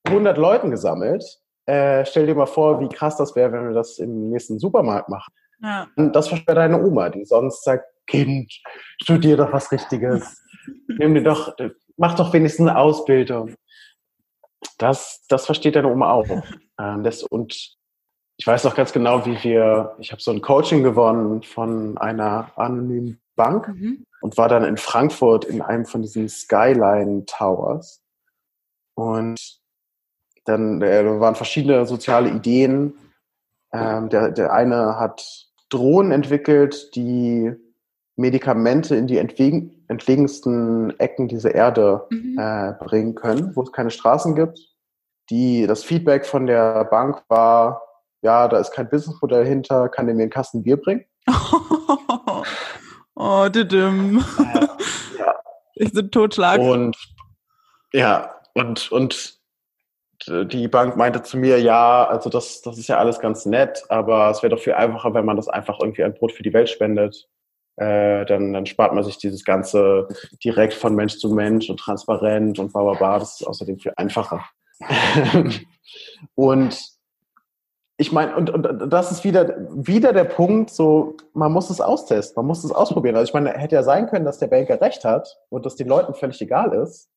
[0.07, 1.25] 100 Leuten gesammelt,
[1.67, 5.09] äh, stell dir mal vor, wie krass das wäre, wenn wir das im nächsten Supermarkt
[5.09, 5.33] machen.
[5.63, 5.89] Ja.
[5.97, 8.53] Und das wäre deine Oma, die sonst sagt, Kind,
[9.03, 10.43] studier doch was Richtiges.
[10.89, 11.55] Nimm dir doch,
[11.97, 13.55] mach doch wenigstens eine Ausbildung.
[14.79, 16.27] Das, das versteht deine Oma auch.
[16.81, 17.77] Ähm, das, und
[18.41, 22.51] ich weiß noch ganz genau, wie wir, ich habe so ein Coaching gewonnen von einer
[22.57, 24.07] anonymen Bank mhm.
[24.23, 28.01] und war dann in Frankfurt in einem von diesen Skyline Towers.
[28.95, 29.61] Und
[30.47, 32.95] dann äh, waren verschiedene soziale Ideen.
[33.75, 37.53] Ähm, der, der eine hat Drohnen entwickelt, die
[38.17, 42.39] Medikamente in die entwegen, entlegensten Ecken dieser Erde mhm.
[42.39, 44.61] äh, bringen können, wo es keine Straßen gibt.
[45.29, 47.83] Die, das Feedback von der Bank war,
[48.23, 51.05] ja, da ist kein Businessmodell hinter, kann der mir einen Kasten Bier bringen?
[53.15, 54.25] oh, düdüm.
[54.39, 55.37] Äh, ja.
[55.75, 56.61] Ich bin totschlag.
[56.61, 56.95] Und
[57.95, 59.41] ja, und, und
[60.29, 64.31] die Bank meinte zu mir, ja, also das, das ist ja alles ganz nett, aber
[64.31, 66.69] es wäre doch viel einfacher, wenn man das einfach irgendwie ein Brot für die Welt
[66.69, 67.29] spendet.
[67.77, 70.09] Äh, dann, dann spart man sich dieses Ganze
[70.45, 73.19] direkt von Mensch zu Mensch und transparent und bla bla bla.
[73.19, 74.45] Das ist außerdem viel einfacher.
[76.35, 76.79] und
[78.01, 82.35] ich meine, und, und das ist wieder, wieder der Punkt, so, man muss es austesten,
[82.37, 83.17] man muss es ausprobieren.
[83.17, 85.89] Also ich meine, hätte ja sein können, dass der Banker recht hat und dass den
[85.89, 87.11] Leuten völlig egal ist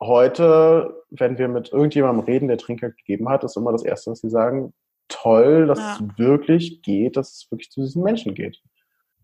[0.00, 4.20] heute, wenn wir mit irgendjemandem reden, der Trinkgeld gegeben hat, ist immer das Erste, was
[4.20, 4.72] sie sagen,
[5.08, 5.98] toll, dass ja.
[5.98, 8.60] es wirklich geht, dass es wirklich zu diesen Menschen geht.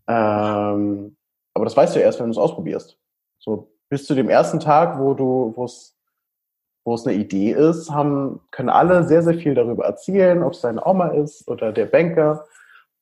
[0.07, 1.17] Ähm,
[1.53, 2.97] aber das weißt du erst, wenn du es ausprobierst.
[3.39, 5.97] So bis zu dem ersten Tag, wo du, wo es
[6.83, 10.61] wo es eine Idee ist, haben, können alle sehr, sehr viel darüber erzählen, ob es
[10.61, 12.45] deine Oma ist oder der Banker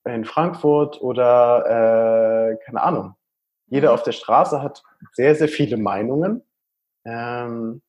[0.06, 3.16] in Frankfurt oder äh, keine Ahnung.
[3.68, 3.94] Jeder mhm.
[3.94, 6.44] auf der Straße hat sehr, sehr viele Meinungen
[7.06, 7.82] ähm,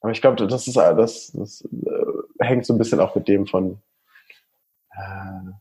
[0.00, 3.46] aber ich glaube, das ist das, das äh, hängt so ein bisschen auch mit dem
[3.46, 3.80] von.
[4.90, 5.52] Äh,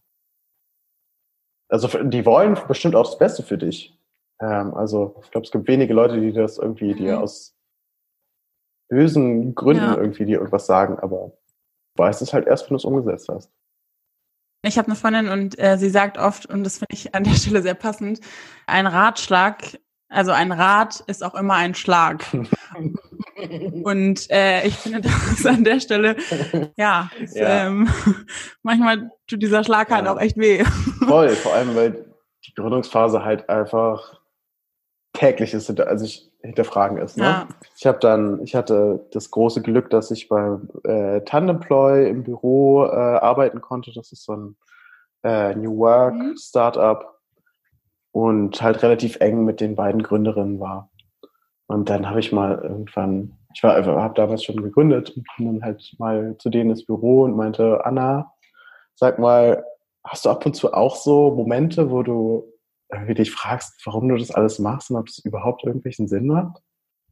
[1.69, 3.97] also die wollen bestimmt auch das Beste für dich.
[4.39, 7.23] Ähm, also ich glaube, es gibt wenige Leute, die das irgendwie dir mhm.
[7.23, 7.55] aus
[8.91, 9.97] bösen Gründen ja.
[9.97, 11.31] irgendwie dir irgendwas sagen, aber
[11.95, 13.49] du weißt es halt erst, wenn du es umgesetzt hast.
[14.63, 17.31] Ich habe eine Freundin und äh, sie sagt oft, und das finde ich an der
[17.31, 18.19] Stelle sehr passend,
[18.67, 19.79] ein Ratschlag
[20.11, 22.25] also ein Rat ist auch immer ein Schlag.
[23.83, 26.17] Und äh, ich finde, das an der Stelle,
[26.75, 27.67] ja, ist, ja.
[27.67, 27.89] Ähm,
[28.61, 30.63] manchmal tut dieser Schlag halt auch echt weh.
[31.07, 32.05] Voll, vor allem, weil
[32.45, 34.19] die Gründungsphase halt einfach
[35.13, 37.17] täglich ist, also ich hinterfragen ist.
[37.17, 37.23] Ne?
[37.23, 37.47] Ja.
[37.77, 42.85] Ich habe dann, ich hatte das große Glück, dass ich beim äh, Tandemploy im Büro
[42.85, 43.91] äh, arbeiten konnte.
[43.93, 44.55] Das ist so ein
[45.23, 46.35] äh, New Work mhm.
[46.37, 47.19] Startup
[48.11, 50.89] und halt relativ eng mit den beiden Gründerinnen war.
[51.67, 55.63] Und dann habe ich mal irgendwann, ich war, habe damals schon gegründet und bin dann
[55.63, 58.33] halt mal zu denen ins Büro und meinte, Anna,
[58.95, 59.63] sag mal,
[60.03, 62.50] hast du ab und zu auch so Momente, wo du
[62.91, 66.61] irgendwie dich fragst, warum du das alles machst und ob es überhaupt irgendwelchen Sinn macht?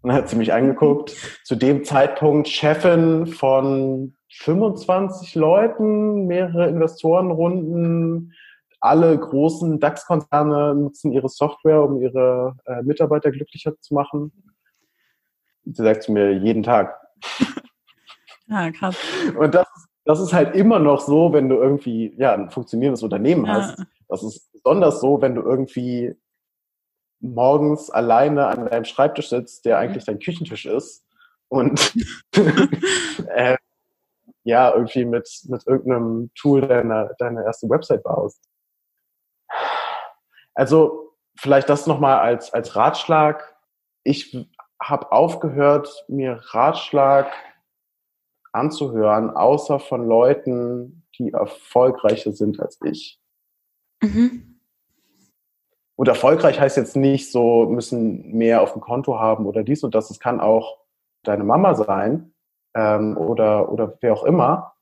[0.01, 1.13] Und dann hat sie mich angeguckt,
[1.43, 8.33] zu dem Zeitpunkt Chefin von 25 Leuten, mehrere Investorenrunden,
[8.79, 14.31] alle großen DAX-Konzerne nutzen ihre Software, um ihre äh, Mitarbeiter glücklicher zu machen.
[15.65, 16.97] Sie sagt zu mir jeden Tag.
[18.47, 18.97] Ja, krass.
[19.37, 19.67] Und das,
[20.05, 23.53] das ist halt immer noch so, wenn du irgendwie ja, ein funktionierendes Unternehmen ja.
[23.53, 23.83] hast.
[24.07, 26.15] Das ist besonders so, wenn du irgendwie
[27.19, 31.05] morgens alleine an deinem Schreibtisch sitzt, der eigentlich dein Küchentisch ist
[31.49, 31.93] und
[33.27, 33.57] äh,
[34.43, 38.41] ja, irgendwie mit, mit irgendeinem Tool deine, deine erste Website baust.
[40.55, 43.55] Also vielleicht das nochmal als, als Ratschlag.
[44.03, 44.47] Ich
[44.81, 47.31] habe aufgehört, mir Ratschlag
[48.51, 53.19] anzuhören, außer von Leuten, die erfolgreicher sind als ich.
[54.01, 54.59] Mhm.
[55.95, 59.93] Und erfolgreich heißt jetzt nicht so, müssen mehr auf dem Konto haben oder dies und
[59.93, 60.09] das.
[60.09, 60.77] Es kann auch
[61.23, 62.33] deine Mama sein
[62.73, 64.75] ähm, oder, oder wer auch immer.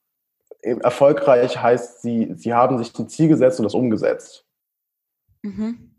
[0.62, 4.46] Erfolgreich heißt, sie, sie haben sich ein Ziel gesetzt und das umgesetzt.
[5.42, 5.96] Mhm.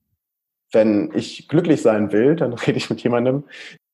[0.70, 3.44] Wenn ich glücklich sein will, dann rede ich mit jemandem,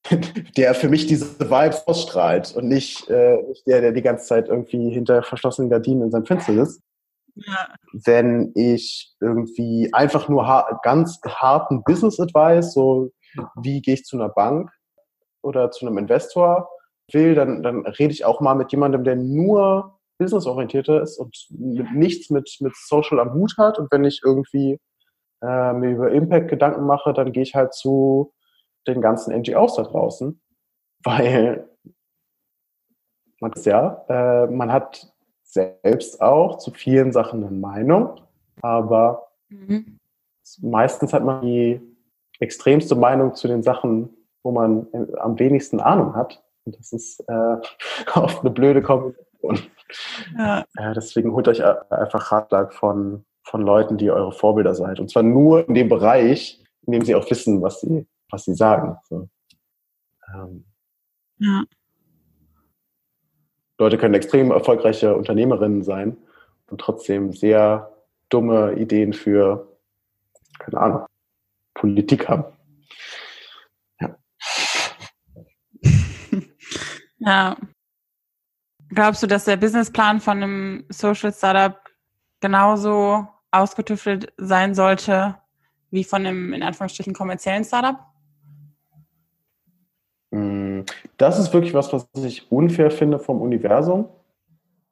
[0.56, 4.48] der für mich diese Vibes ausstrahlt und nicht, äh, nicht der, der die ganze Zeit
[4.48, 6.80] irgendwie hinter verschlossenen Gardinen in seinem Fenster ist.
[7.36, 7.68] Ja.
[7.92, 13.10] Wenn ich irgendwie einfach nur ha ganz harten Business Advice, so
[13.60, 14.70] wie gehe ich zu einer Bank
[15.42, 16.68] oder zu einem Investor
[17.12, 21.92] will, dann, dann rede ich auch mal mit jemandem, der nur businessorientierter ist und mit,
[21.92, 23.78] nichts mit, mit Social am Hut hat.
[23.78, 24.78] Und wenn ich irgendwie
[25.42, 28.32] äh, mir über Impact Gedanken mache, dann gehe ich halt zu
[28.86, 30.40] den ganzen NGOs da draußen,
[31.02, 31.68] weil
[33.40, 35.12] man ja, äh, man hat
[35.42, 38.20] selbst auch zu vielen Sachen eine Meinung,
[38.62, 39.98] aber mhm.
[40.60, 41.80] meistens hat man die
[42.40, 44.10] extremste Meinung zu den Sachen,
[44.42, 46.42] wo man äh, am wenigsten Ahnung hat.
[46.64, 47.56] Und das ist äh,
[48.14, 49.70] oft eine blöde Kombination.
[50.36, 50.64] Ja.
[50.76, 54.98] Äh, deswegen holt euch einfach Ratschlag von, von Leuten, die eure Vorbilder seid.
[55.00, 58.54] Und zwar nur in dem Bereich, in dem sie auch wissen, was sie, was sie
[58.54, 58.96] sagen.
[59.08, 59.28] So.
[60.34, 60.64] Ähm,
[61.38, 61.64] ja.
[63.78, 66.16] Leute können extrem erfolgreiche Unternehmerinnen sein
[66.68, 67.92] und trotzdem sehr
[68.28, 69.76] dumme Ideen für,
[70.58, 71.06] keine Ahnung,
[71.74, 72.44] Politik haben.
[74.00, 74.16] Ja.
[77.18, 77.56] ja.
[78.90, 81.80] Glaubst du, dass der Businessplan von einem Social Startup
[82.40, 85.36] genauso ausgetüftelt sein sollte
[85.90, 87.96] wie von einem in Anführungsstrichen kommerziellen Startup?
[90.34, 90.84] Mm,
[91.16, 94.08] das ist wirklich was, was ich unfair finde vom Universum,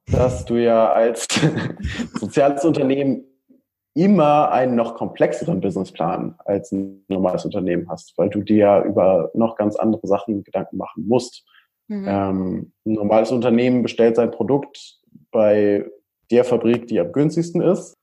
[0.07, 1.27] dass du ja als
[2.15, 3.25] soziales Unternehmen
[3.95, 9.31] immer einen noch komplexeren Businessplan als ein normales Unternehmen hast, weil du dir ja über
[9.35, 11.45] noch ganz andere Sachen Gedanken machen musst.
[11.89, 12.05] Mhm.
[12.07, 15.01] Ähm, ein normales Unternehmen bestellt sein Produkt
[15.33, 15.85] bei
[16.31, 17.97] der Fabrik, die am günstigsten ist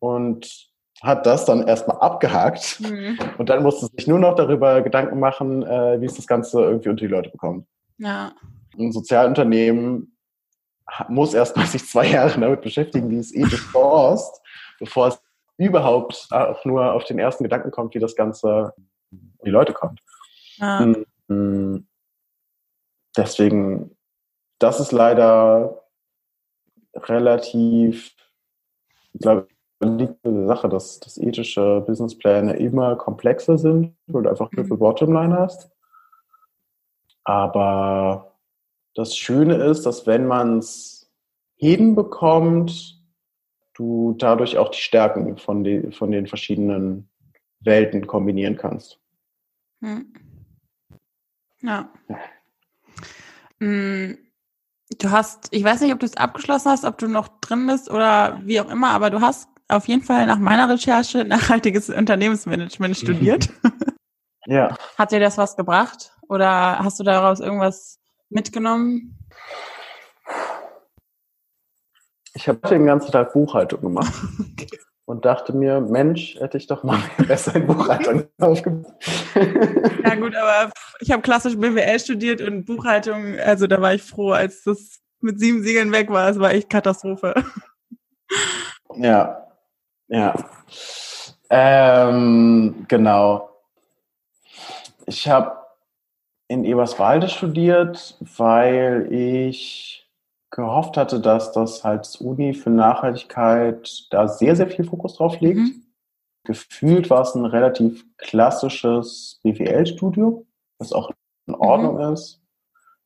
[0.00, 0.69] und
[1.02, 3.18] hat das dann erstmal abgehakt mhm.
[3.38, 6.90] und dann musste sich nur noch darüber Gedanken machen, äh, wie es das Ganze irgendwie
[6.90, 7.66] unter die Leute bekommt.
[7.98, 8.32] Ja.
[8.78, 10.16] Ein Sozialunternehmen
[11.08, 14.42] muss erstmal sich zwei Jahre damit beschäftigen, wie es ethisch forst,
[14.78, 15.22] bevor es
[15.56, 18.72] überhaupt auch nur auf den ersten Gedanken kommt, wie das Ganze
[19.44, 20.00] die Leute kommt.
[20.56, 20.92] Ja.
[21.28, 21.86] Mhm.
[23.16, 23.96] Deswegen,
[24.58, 25.84] das ist leider
[26.94, 28.14] relativ,
[29.12, 29.48] ich glaube,
[29.80, 34.78] liegt eine Sache, dass, dass ethische Businesspläne immer komplexer sind, weil du einfach Triple mhm.
[34.78, 35.70] Bottomline hast.
[37.24, 38.36] Aber
[38.94, 41.10] das Schöne ist, dass wenn man es
[41.56, 43.00] hinbekommt,
[43.74, 47.08] du dadurch auch die Stärken von, die, von den verschiedenen
[47.60, 48.98] Welten kombinieren kannst.
[49.82, 50.12] Hm.
[51.62, 51.90] Ja.
[52.08, 52.18] ja.
[53.66, 54.18] Mm,
[54.98, 57.90] du hast, ich weiß nicht, ob du es abgeschlossen hast, ob du noch drin bist
[57.90, 62.96] oder wie auch immer, aber du hast auf jeden Fall nach meiner Recherche nachhaltiges Unternehmensmanagement
[62.98, 63.50] studiert.
[64.46, 64.76] ja.
[64.98, 66.12] Hat dir das was gebracht?
[66.28, 67.98] Oder hast du daraus irgendwas
[68.28, 69.18] mitgenommen?
[72.34, 74.14] Ich habe den ganzen Tag Buchhaltung gemacht
[74.52, 74.68] okay.
[75.04, 78.94] und dachte mir, Mensch, hätte ich doch mal besser in Buchhaltung aufgebaut.
[80.04, 84.30] ja gut, aber ich habe klassisch BWL studiert und Buchhaltung, also da war ich froh,
[84.30, 86.30] als das mit sieben Siegeln weg war.
[86.30, 87.34] Es war echt Katastrophe.
[88.94, 89.49] Ja,
[90.10, 90.34] ja.
[91.48, 93.50] Ähm, genau.
[95.06, 95.56] Ich habe
[96.48, 100.08] in Eberswalde studiert, weil ich
[100.50, 105.40] gehofft hatte, dass das halt das Uni für Nachhaltigkeit da sehr, sehr viel Fokus drauf
[105.40, 105.58] legt.
[105.58, 105.84] Mhm.
[106.44, 110.46] Gefühlt war es ein relativ klassisches BWL-Studium,
[110.78, 111.12] was auch
[111.46, 112.14] in Ordnung mhm.
[112.14, 112.40] ist.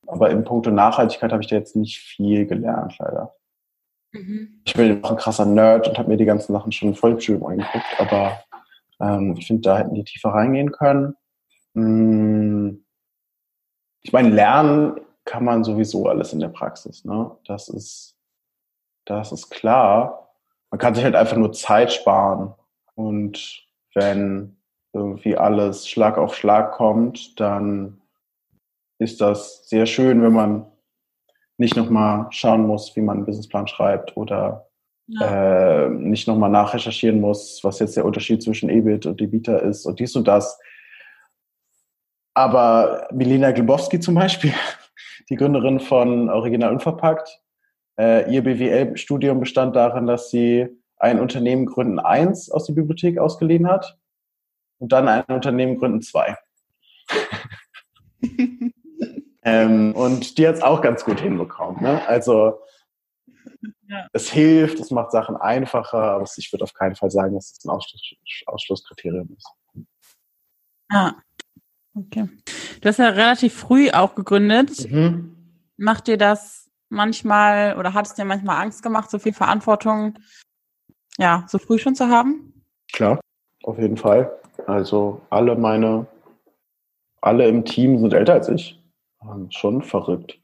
[0.07, 3.34] Aber im Punkto Nachhaltigkeit habe ich da jetzt nicht viel gelernt, leider.
[4.15, 4.61] Mhm.
[4.65, 7.45] Ich bin auch ein krasser Nerd und habe mir die ganzen Sachen schon voll Studium
[7.45, 8.39] angeguckt, aber
[8.99, 11.15] ähm, ich finde, da hätten die tiefer reingehen können.
[11.73, 12.85] Hm.
[14.01, 17.03] Ich meine, lernen kann man sowieso alles in der Praxis.
[17.03, 17.31] Ne?
[17.45, 18.15] Das ist,
[19.05, 20.31] das ist klar.
[20.69, 22.53] Man kann sich halt einfach nur Zeit sparen.
[22.93, 24.57] Und wenn
[24.93, 28.01] irgendwie alles Schlag auf Schlag kommt, dann
[28.99, 30.65] ist das sehr schön, wenn man
[31.57, 34.67] nicht nochmal schauen muss, wie man einen Businessplan schreibt oder
[35.07, 35.85] ja.
[35.85, 39.99] äh, nicht nochmal nachrecherchieren muss, was jetzt der Unterschied zwischen EBIT und EBITDA ist und
[39.99, 40.59] dies und das.
[42.33, 44.53] Aber Milena Glebowski zum Beispiel,
[45.29, 47.41] die Gründerin von Original Unverpackt,
[47.97, 53.67] äh, ihr BWL-Studium bestand darin, dass sie ein Unternehmen Gründen 1 aus der Bibliothek ausgeliehen
[53.67, 53.97] hat
[54.79, 56.35] und dann ein Unternehmen Gründen 2.
[59.45, 61.81] Ähm, und die hat es auch ganz gut hinbekommen.
[61.81, 62.05] Ne?
[62.07, 62.59] Also
[63.87, 64.07] ja.
[64.11, 67.63] es hilft, es macht Sachen einfacher, aber ich würde auf keinen Fall sagen, dass es
[67.63, 68.01] ein Ausschluss,
[68.47, 69.47] Ausschlusskriterium ist.
[70.89, 71.13] Ah,
[71.95, 72.27] okay.
[72.81, 74.89] Du hast ja relativ früh auch gegründet.
[74.91, 75.35] Mhm.
[75.77, 80.17] Macht dir das manchmal oder hat es dir manchmal Angst gemacht, so viel Verantwortung
[81.17, 82.53] ja, so früh schon zu haben?
[82.91, 83.19] Klar,
[83.63, 84.31] auf jeden Fall.
[84.67, 86.07] Also alle meine,
[87.21, 88.81] alle im Team sind älter als ich.
[89.49, 90.39] Schon verrückt.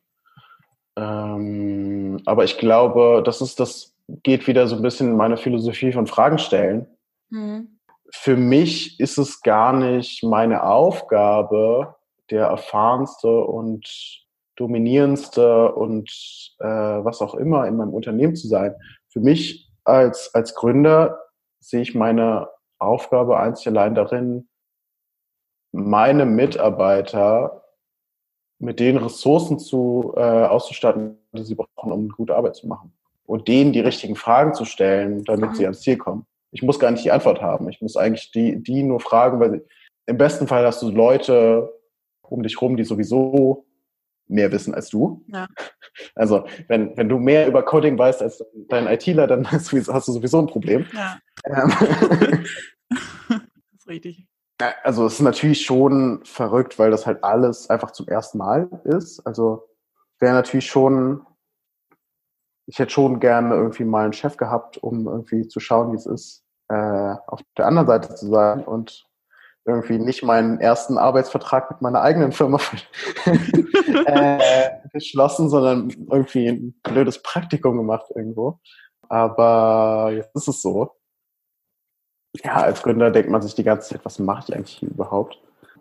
[0.95, 5.91] Ähm, aber ich glaube, das ist, das geht wieder so ein bisschen in meine Philosophie
[5.91, 6.87] von Fragen stellen.
[7.29, 7.79] Mhm.
[8.13, 11.95] Für mich ist es gar nicht meine Aufgabe,
[12.29, 14.25] der erfahrenste und
[14.57, 16.09] dominierendste und
[16.59, 18.75] äh, was auch immer in meinem Unternehmen zu sein.
[19.09, 21.19] Für mich als, als Gründer
[21.59, 24.49] sehe ich meine Aufgabe einzig allein darin,
[25.71, 27.60] meine Mitarbeiter
[28.61, 32.93] mit den Ressourcen zu äh, auszustatten, die sie brauchen, um gute Arbeit zu machen.
[33.25, 35.67] Und denen die richtigen Fragen zu stellen, damit sie mhm.
[35.67, 36.25] ans Ziel kommen.
[36.51, 37.69] Ich muss gar nicht die Antwort haben.
[37.69, 39.61] Ich muss eigentlich die, die nur fragen, weil sie,
[40.05, 41.71] im besten Fall hast du Leute
[42.21, 43.65] um dich rum, die sowieso
[44.27, 45.23] mehr wissen als du.
[45.27, 45.47] Ja.
[46.15, 50.07] Also wenn, wenn du mehr über Coding weißt als dein ITler, dann hast du, hast
[50.07, 50.85] du sowieso ein Problem.
[50.93, 51.19] Ja.
[51.45, 51.71] Ähm.
[52.89, 54.27] das ist richtig.
[54.83, 59.25] Also es ist natürlich schon verrückt, weil das halt alles einfach zum ersten Mal ist.
[59.25, 59.67] Also
[60.19, 61.25] wäre natürlich schon,
[62.67, 66.05] ich hätte schon gerne irgendwie mal einen Chef gehabt, um irgendwie zu schauen, wie es
[66.05, 69.05] ist, äh, auf der anderen Seite zu sein und
[69.65, 72.59] irgendwie nicht meinen ersten Arbeitsvertrag mit meiner eigenen Firma
[74.05, 78.59] äh, geschlossen, sondern irgendwie ein blödes Praktikum gemacht irgendwo.
[79.07, 80.95] Aber jetzt ist es so.
[82.43, 85.37] Ja, als Gründer denkt man sich die ganze Zeit, was mache ich eigentlich hier überhaupt?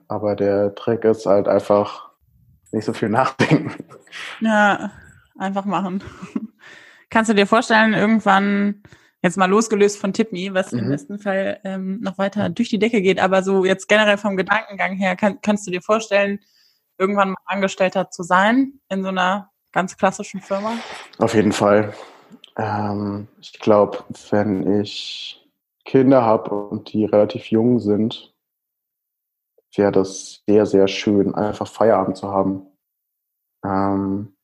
[0.08, 2.10] Aber der Trick ist halt einfach
[2.72, 3.84] nicht so viel nachdenken.
[4.40, 4.90] Ja,
[5.38, 6.02] einfach machen.
[7.10, 8.82] Kannst du dir vorstellen, irgendwann
[9.22, 10.78] jetzt mal losgelöst von Tipme, was mhm.
[10.80, 14.36] im besten Fall ähm, noch weiter durch die Decke geht, aber so jetzt generell vom
[14.36, 16.40] Gedankengang her, kann, kannst du dir vorstellen,
[16.98, 20.72] irgendwann mal Angestellter zu sein in so einer ganz klassischen Firma?
[21.18, 21.94] Auf jeden Fall.
[22.56, 25.39] Ähm, ich glaube, wenn ich
[25.84, 28.34] Kinder habe und die relativ jung sind,
[29.76, 32.66] wäre das sehr, sehr schön, einfach Feierabend zu haben.
[33.64, 34.34] Ähm,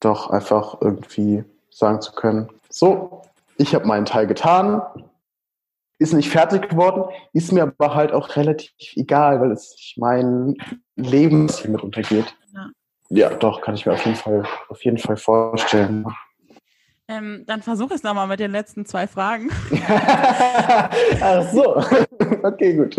[0.00, 3.22] doch einfach irgendwie sagen zu können, so,
[3.56, 4.82] ich habe meinen Teil getan,
[5.98, 10.56] ist nicht fertig geworden, ist mir aber halt auch relativ egal, weil es nicht mein
[10.94, 12.36] Leben mit untergeht.
[12.52, 12.70] Ja.
[13.08, 16.06] ja, doch, kann ich mir auf jeden Fall, auf jeden Fall vorstellen.
[17.10, 19.48] Ähm, dann versuche es nochmal mit den letzten zwei Fragen.
[21.22, 21.76] Ach so,
[22.42, 22.96] okay, gut.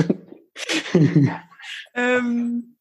[1.93, 2.75] ähm,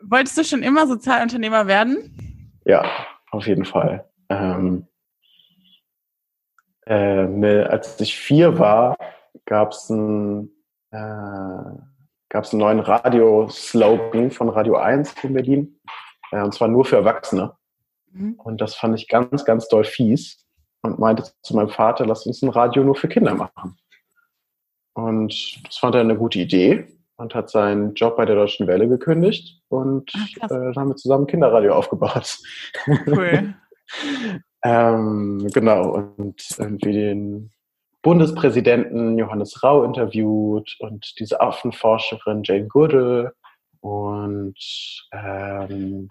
[0.00, 2.50] wolltest du schon immer Sozialunternehmer werden?
[2.64, 2.82] Ja,
[3.30, 4.08] auf jeden Fall.
[4.30, 4.86] Ähm,
[6.86, 8.96] äh, als ich vier war,
[9.44, 10.50] gab es ein,
[10.92, 11.78] äh, einen
[12.52, 15.80] neuen Radioslogan von Radio 1 in Berlin.
[16.30, 17.54] Äh, und zwar nur für Erwachsene.
[18.12, 18.34] Mhm.
[18.34, 20.44] Und das fand ich ganz, ganz doll fies
[20.82, 23.76] und meinte zu meinem Vater, lass uns ein Radio nur für Kinder machen.
[24.94, 26.86] Und das fand er eine gute Idee
[27.16, 30.96] und hat seinen Job bei der Deutschen Welle gekündigt und Ach, äh, dann haben wir
[30.96, 32.38] zusammen Kinderradio aufgebaut.
[33.06, 33.54] Cool.
[34.64, 37.50] Ähm, genau, und irgendwie den
[38.02, 43.32] Bundespräsidenten Johannes Rau interviewt und diese Affenforscherin Jane Goodall
[43.80, 44.56] und
[45.12, 46.08] ähm,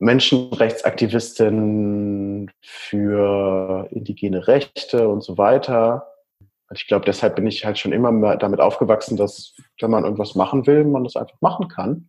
[0.00, 6.08] Menschenrechtsaktivistin für indigene Rechte und so weiter.
[6.68, 10.34] Und ich glaube, deshalb bin ich halt schon immer damit aufgewachsen, dass wenn man irgendwas
[10.34, 12.08] machen will, man das einfach machen kann.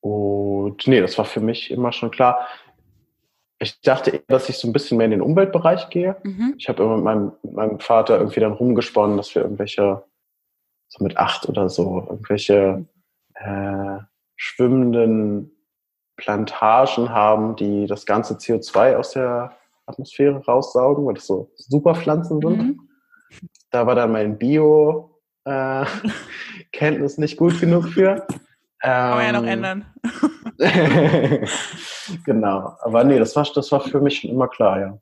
[0.00, 2.46] Und nee, das war für mich immer schon klar.
[3.58, 6.16] Ich dachte eher, dass ich so ein bisschen mehr in den Umweltbereich gehe.
[6.22, 6.54] Mhm.
[6.58, 10.04] Ich habe immer mit meinem, mit meinem Vater irgendwie dann rumgesponnen, dass wir irgendwelche,
[10.88, 12.86] so mit acht oder so, irgendwelche
[13.34, 13.98] äh,
[14.40, 15.52] schwimmenden
[16.16, 22.56] Plantagen haben, die das ganze CO2 aus der Atmosphäre raussaugen, weil das so Superpflanzen sind.
[22.56, 22.88] Mhm.
[23.70, 28.26] Da war dann mein Bio-Kenntnis äh, nicht gut genug für.
[28.80, 29.84] Kann man ja noch ähm, ändern.
[32.24, 32.76] genau.
[32.80, 34.98] Aber nee, das war, das war für mich schon immer klar, ja.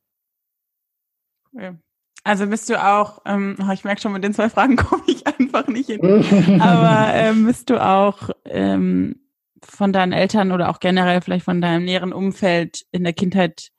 [1.54, 1.76] Okay.
[2.24, 5.24] Also bist du auch, ähm, oh, ich merke schon, mit den zwei Fragen komme ich
[5.28, 6.60] einfach nicht hin.
[6.60, 9.27] Aber ähm, bist du auch ähm,
[9.64, 13.70] von deinen Eltern oder auch generell vielleicht von deinem näheren Umfeld in der Kindheit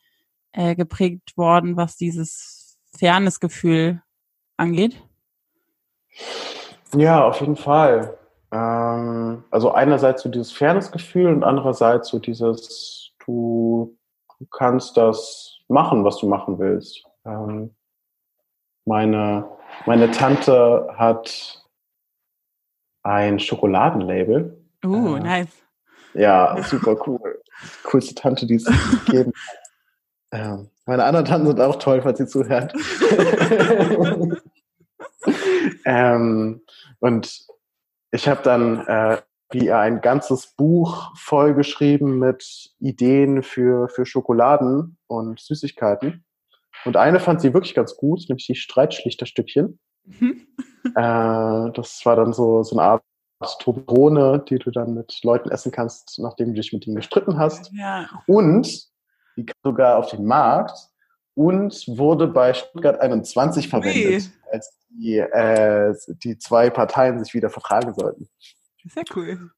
[0.51, 4.01] äh, geprägt worden, was dieses Fairness-Gefühl
[4.57, 5.01] angeht?
[6.95, 8.17] Ja, auf jeden Fall.
[8.51, 13.95] Ähm, also einerseits so dieses Fairnessgefühl und andererseits so dieses, du,
[14.39, 17.03] du kannst das machen, was du machen willst.
[17.25, 17.75] Ähm,
[18.85, 19.47] meine,
[19.85, 21.63] meine Tante hat
[23.03, 24.65] ein Schokoladenlabel.
[24.83, 25.65] Uh, äh, nice.
[26.13, 27.41] Ja, super cool.
[27.83, 28.65] Coolste Tante, die es
[29.05, 29.59] gegeben hat.
[30.31, 32.73] Ähm, meine anderen Tanten sind auch toll, falls sie zuhört.
[35.85, 36.61] ähm,
[36.99, 37.45] und
[38.11, 39.21] ich habe dann äh,
[39.51, 46.23] wie ein ganzes Buch vollgeschrieben mit Ideen für, für Schokoladen und Süßigkeiten.
[46.85, 49.79] Und eine fand sie wirklich ganz gut, nämlich die Streitschlichterstückchen.
[50.05, 50.47] Mhm.
[50.95, 53.03] äh, das war dann so, so eine Art
[53.59, 57.71] Toblerone, die du dann mit Leuten essen kannst, nachdem du dich mit ihnen gestritten hast.
[57.73, 58.09] Ja.
[58.27, 58.89] Und
[59.37, 60.77] die kam sogar auf den Markt
[61.35, 64.51] und wurde bei Stuttgart 21 verwendet, Ui.
[64.51, 68.27] als die, äh, die zwei Parteien sich wieder vertragen sollten.
[68.85, 69.51] Sehr cool.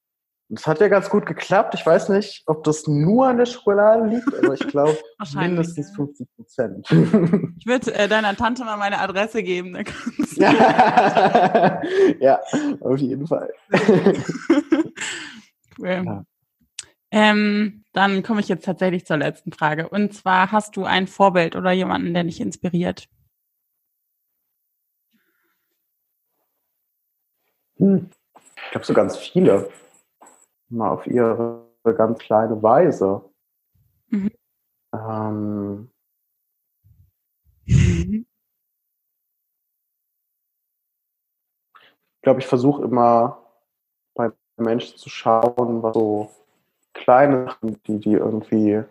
[0.53, 1.75] Das hat ja ganz gut geklappt.
[1.75, 4.97] Ich weiß nicht, ob das nur an der Schokolade liegt, aber ich glaube
[5.33, 6.87] mindestens 50 Prozent.
[7.57, 9.77] Ich würde äh, deiner Tante mal meine Adresse geben.
[10.35, 11.81] ja.
[12.19, 12.39] ja,
[12.81, 13.53] auf jeden Fall.
[15.79, 16.03] cool.
[16.05, 16.25] Ja.
[17.11, 19.87] Ähm, dann komme ich jetzt tatsächlich zur letzten Frage.
[19.87, 23.07] Und zwar, hast du ein Vorbild oder jemanden, der dich inspiriert?
[27.77, 28.09] Hm.
[28.35, 29.69] Ich glaube so ganz viele.
[30.71, 33.29] Mal auf ihre ganz kleine Weise.
[34.09, 34.31] Mhm.
[34.93, 35.91] Ähm,
[37.65, 38.25] ich
[42.21, 43.45] glaube, ich versuche immer
[44.13, 46.29] bei Menschen zu schauen, was so
[46.93, 48.83] kleine Sachen, die die irgendwie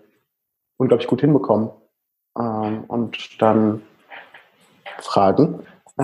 [0.77, 1.70] unglaublich gut hinbekommen.
[2.39, 3.82] Ähm, und dann
[4.98, 5.66] fragen,
[5.97, 6.02] äh,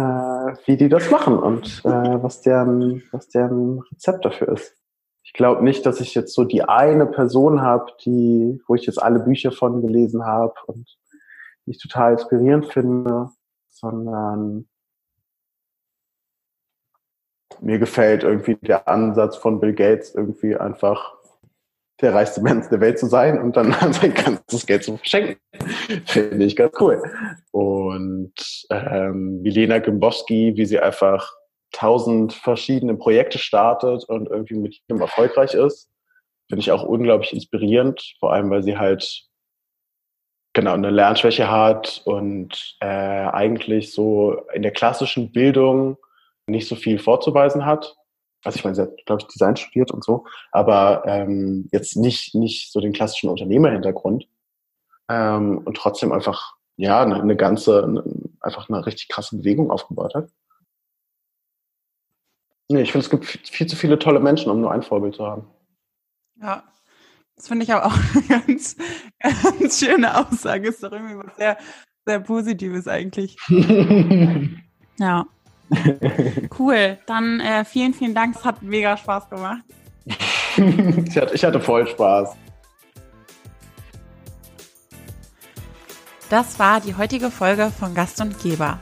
[0.67, 4.77] wie die das machen und äh, was, deren, was deren Rezept dafür ist.
[5.27, 9.03] Ich glaube nicht, dass ich jetzt so die eine Person habe, die, wo ich jetzt
[9.03, 10.87] alle Bücher von gelesen habe und
[11.67, 13.31] die ich total inspirierend finde,
[13.69, 14.69] sondern
[17.61, 21.17] mir gefällt irgendwie der Ansatz von Bill Gates irgendwie einfach
[22.01, 25.41] der reichste Mensch der Welt zu sein und dann sein ganzes Geld zu verschenken.
[26.07, 27.03] Finde ich ganz cool.
[27.51, 28.35] Und
[28.71, 31.36] ähm, Milena Gimboski, wie sie einfach
[31.73, 35.91] tausend verschiedene Projekte startet und irgendwie mit jedem erfolgreich ist,
[36.49, 39.25] finde ich auch unglaublich inspirierend, vor allem weil sie halt
[40.53, 45.99] genau eine Lernschwäche hat und äh, eigentlich so in der klassischen Bildung
[46.47, 47.97] nicht so viel vorzuweisen hat
[48.47, 52.35] also ich meine, sie hat, glaube ich, Design studiert und so, aber ähm, jetzt nicht,
[52.35, 54.29] nicht so den klassischen Unternehmerhintergrund
[55.09, 58.05] ähm, und trotzdem einfach, ja, eine, eine ganze, eine,
[58.41, 60.31] einfach eine richtig krasse Bewegung aufgebaut hat.
[62.69, 65.25] Nee, ich finde, es gibt viel zu viele tolle Menschen, um nur ein Vorbild zu
[65.25, 65.47] haben.
[66.41, 66.65] Ja,
[67.37, 68.77] das finde ich aber auch eine ganz,
[69.21, 70.69] ganz schöne Aussage.
[70.69, 71.59] Ist doch irgendwie was sehr,
[72.05, 73.37] sehr Positives eigentlich.
[74.99, 75.27] ja.
[76.59, 76.99] cool.
[77.07, 78.37] Dann äh, vielen, vielen Dank.
[78.37, 79.63] Es hat mega Spaß gemacht.
[80.05, 82.37] ich, hatte, ich hatte voll Spaß.
[86.31, 88.81] Das war die heutige Folge von Gast und Geber.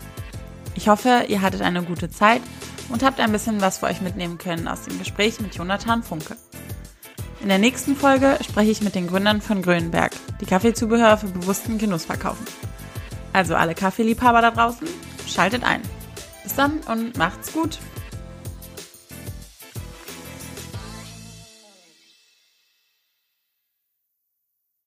[0.75, 2.41] Ich hoffe, ihr hattet eine gute Zeit
[2.89, 6.37] und habt ein bisschen was für euch mitnehmen können aus dem Gespräch mit Jonathan Funke.
[7.41, 11.79] In der nächsten Folge spreche ich mit den Gründern von Grönberg, die Kaffeezubehör für bewussten
[11.79, 12.47] Genuss verkaufen.
[13.33, 14.89] Also alle Kaffeeliebhaber da draußen,
[15.27, 15.83] schaltet ein.
[16.43, 17.79] Bis dann und macht's gut.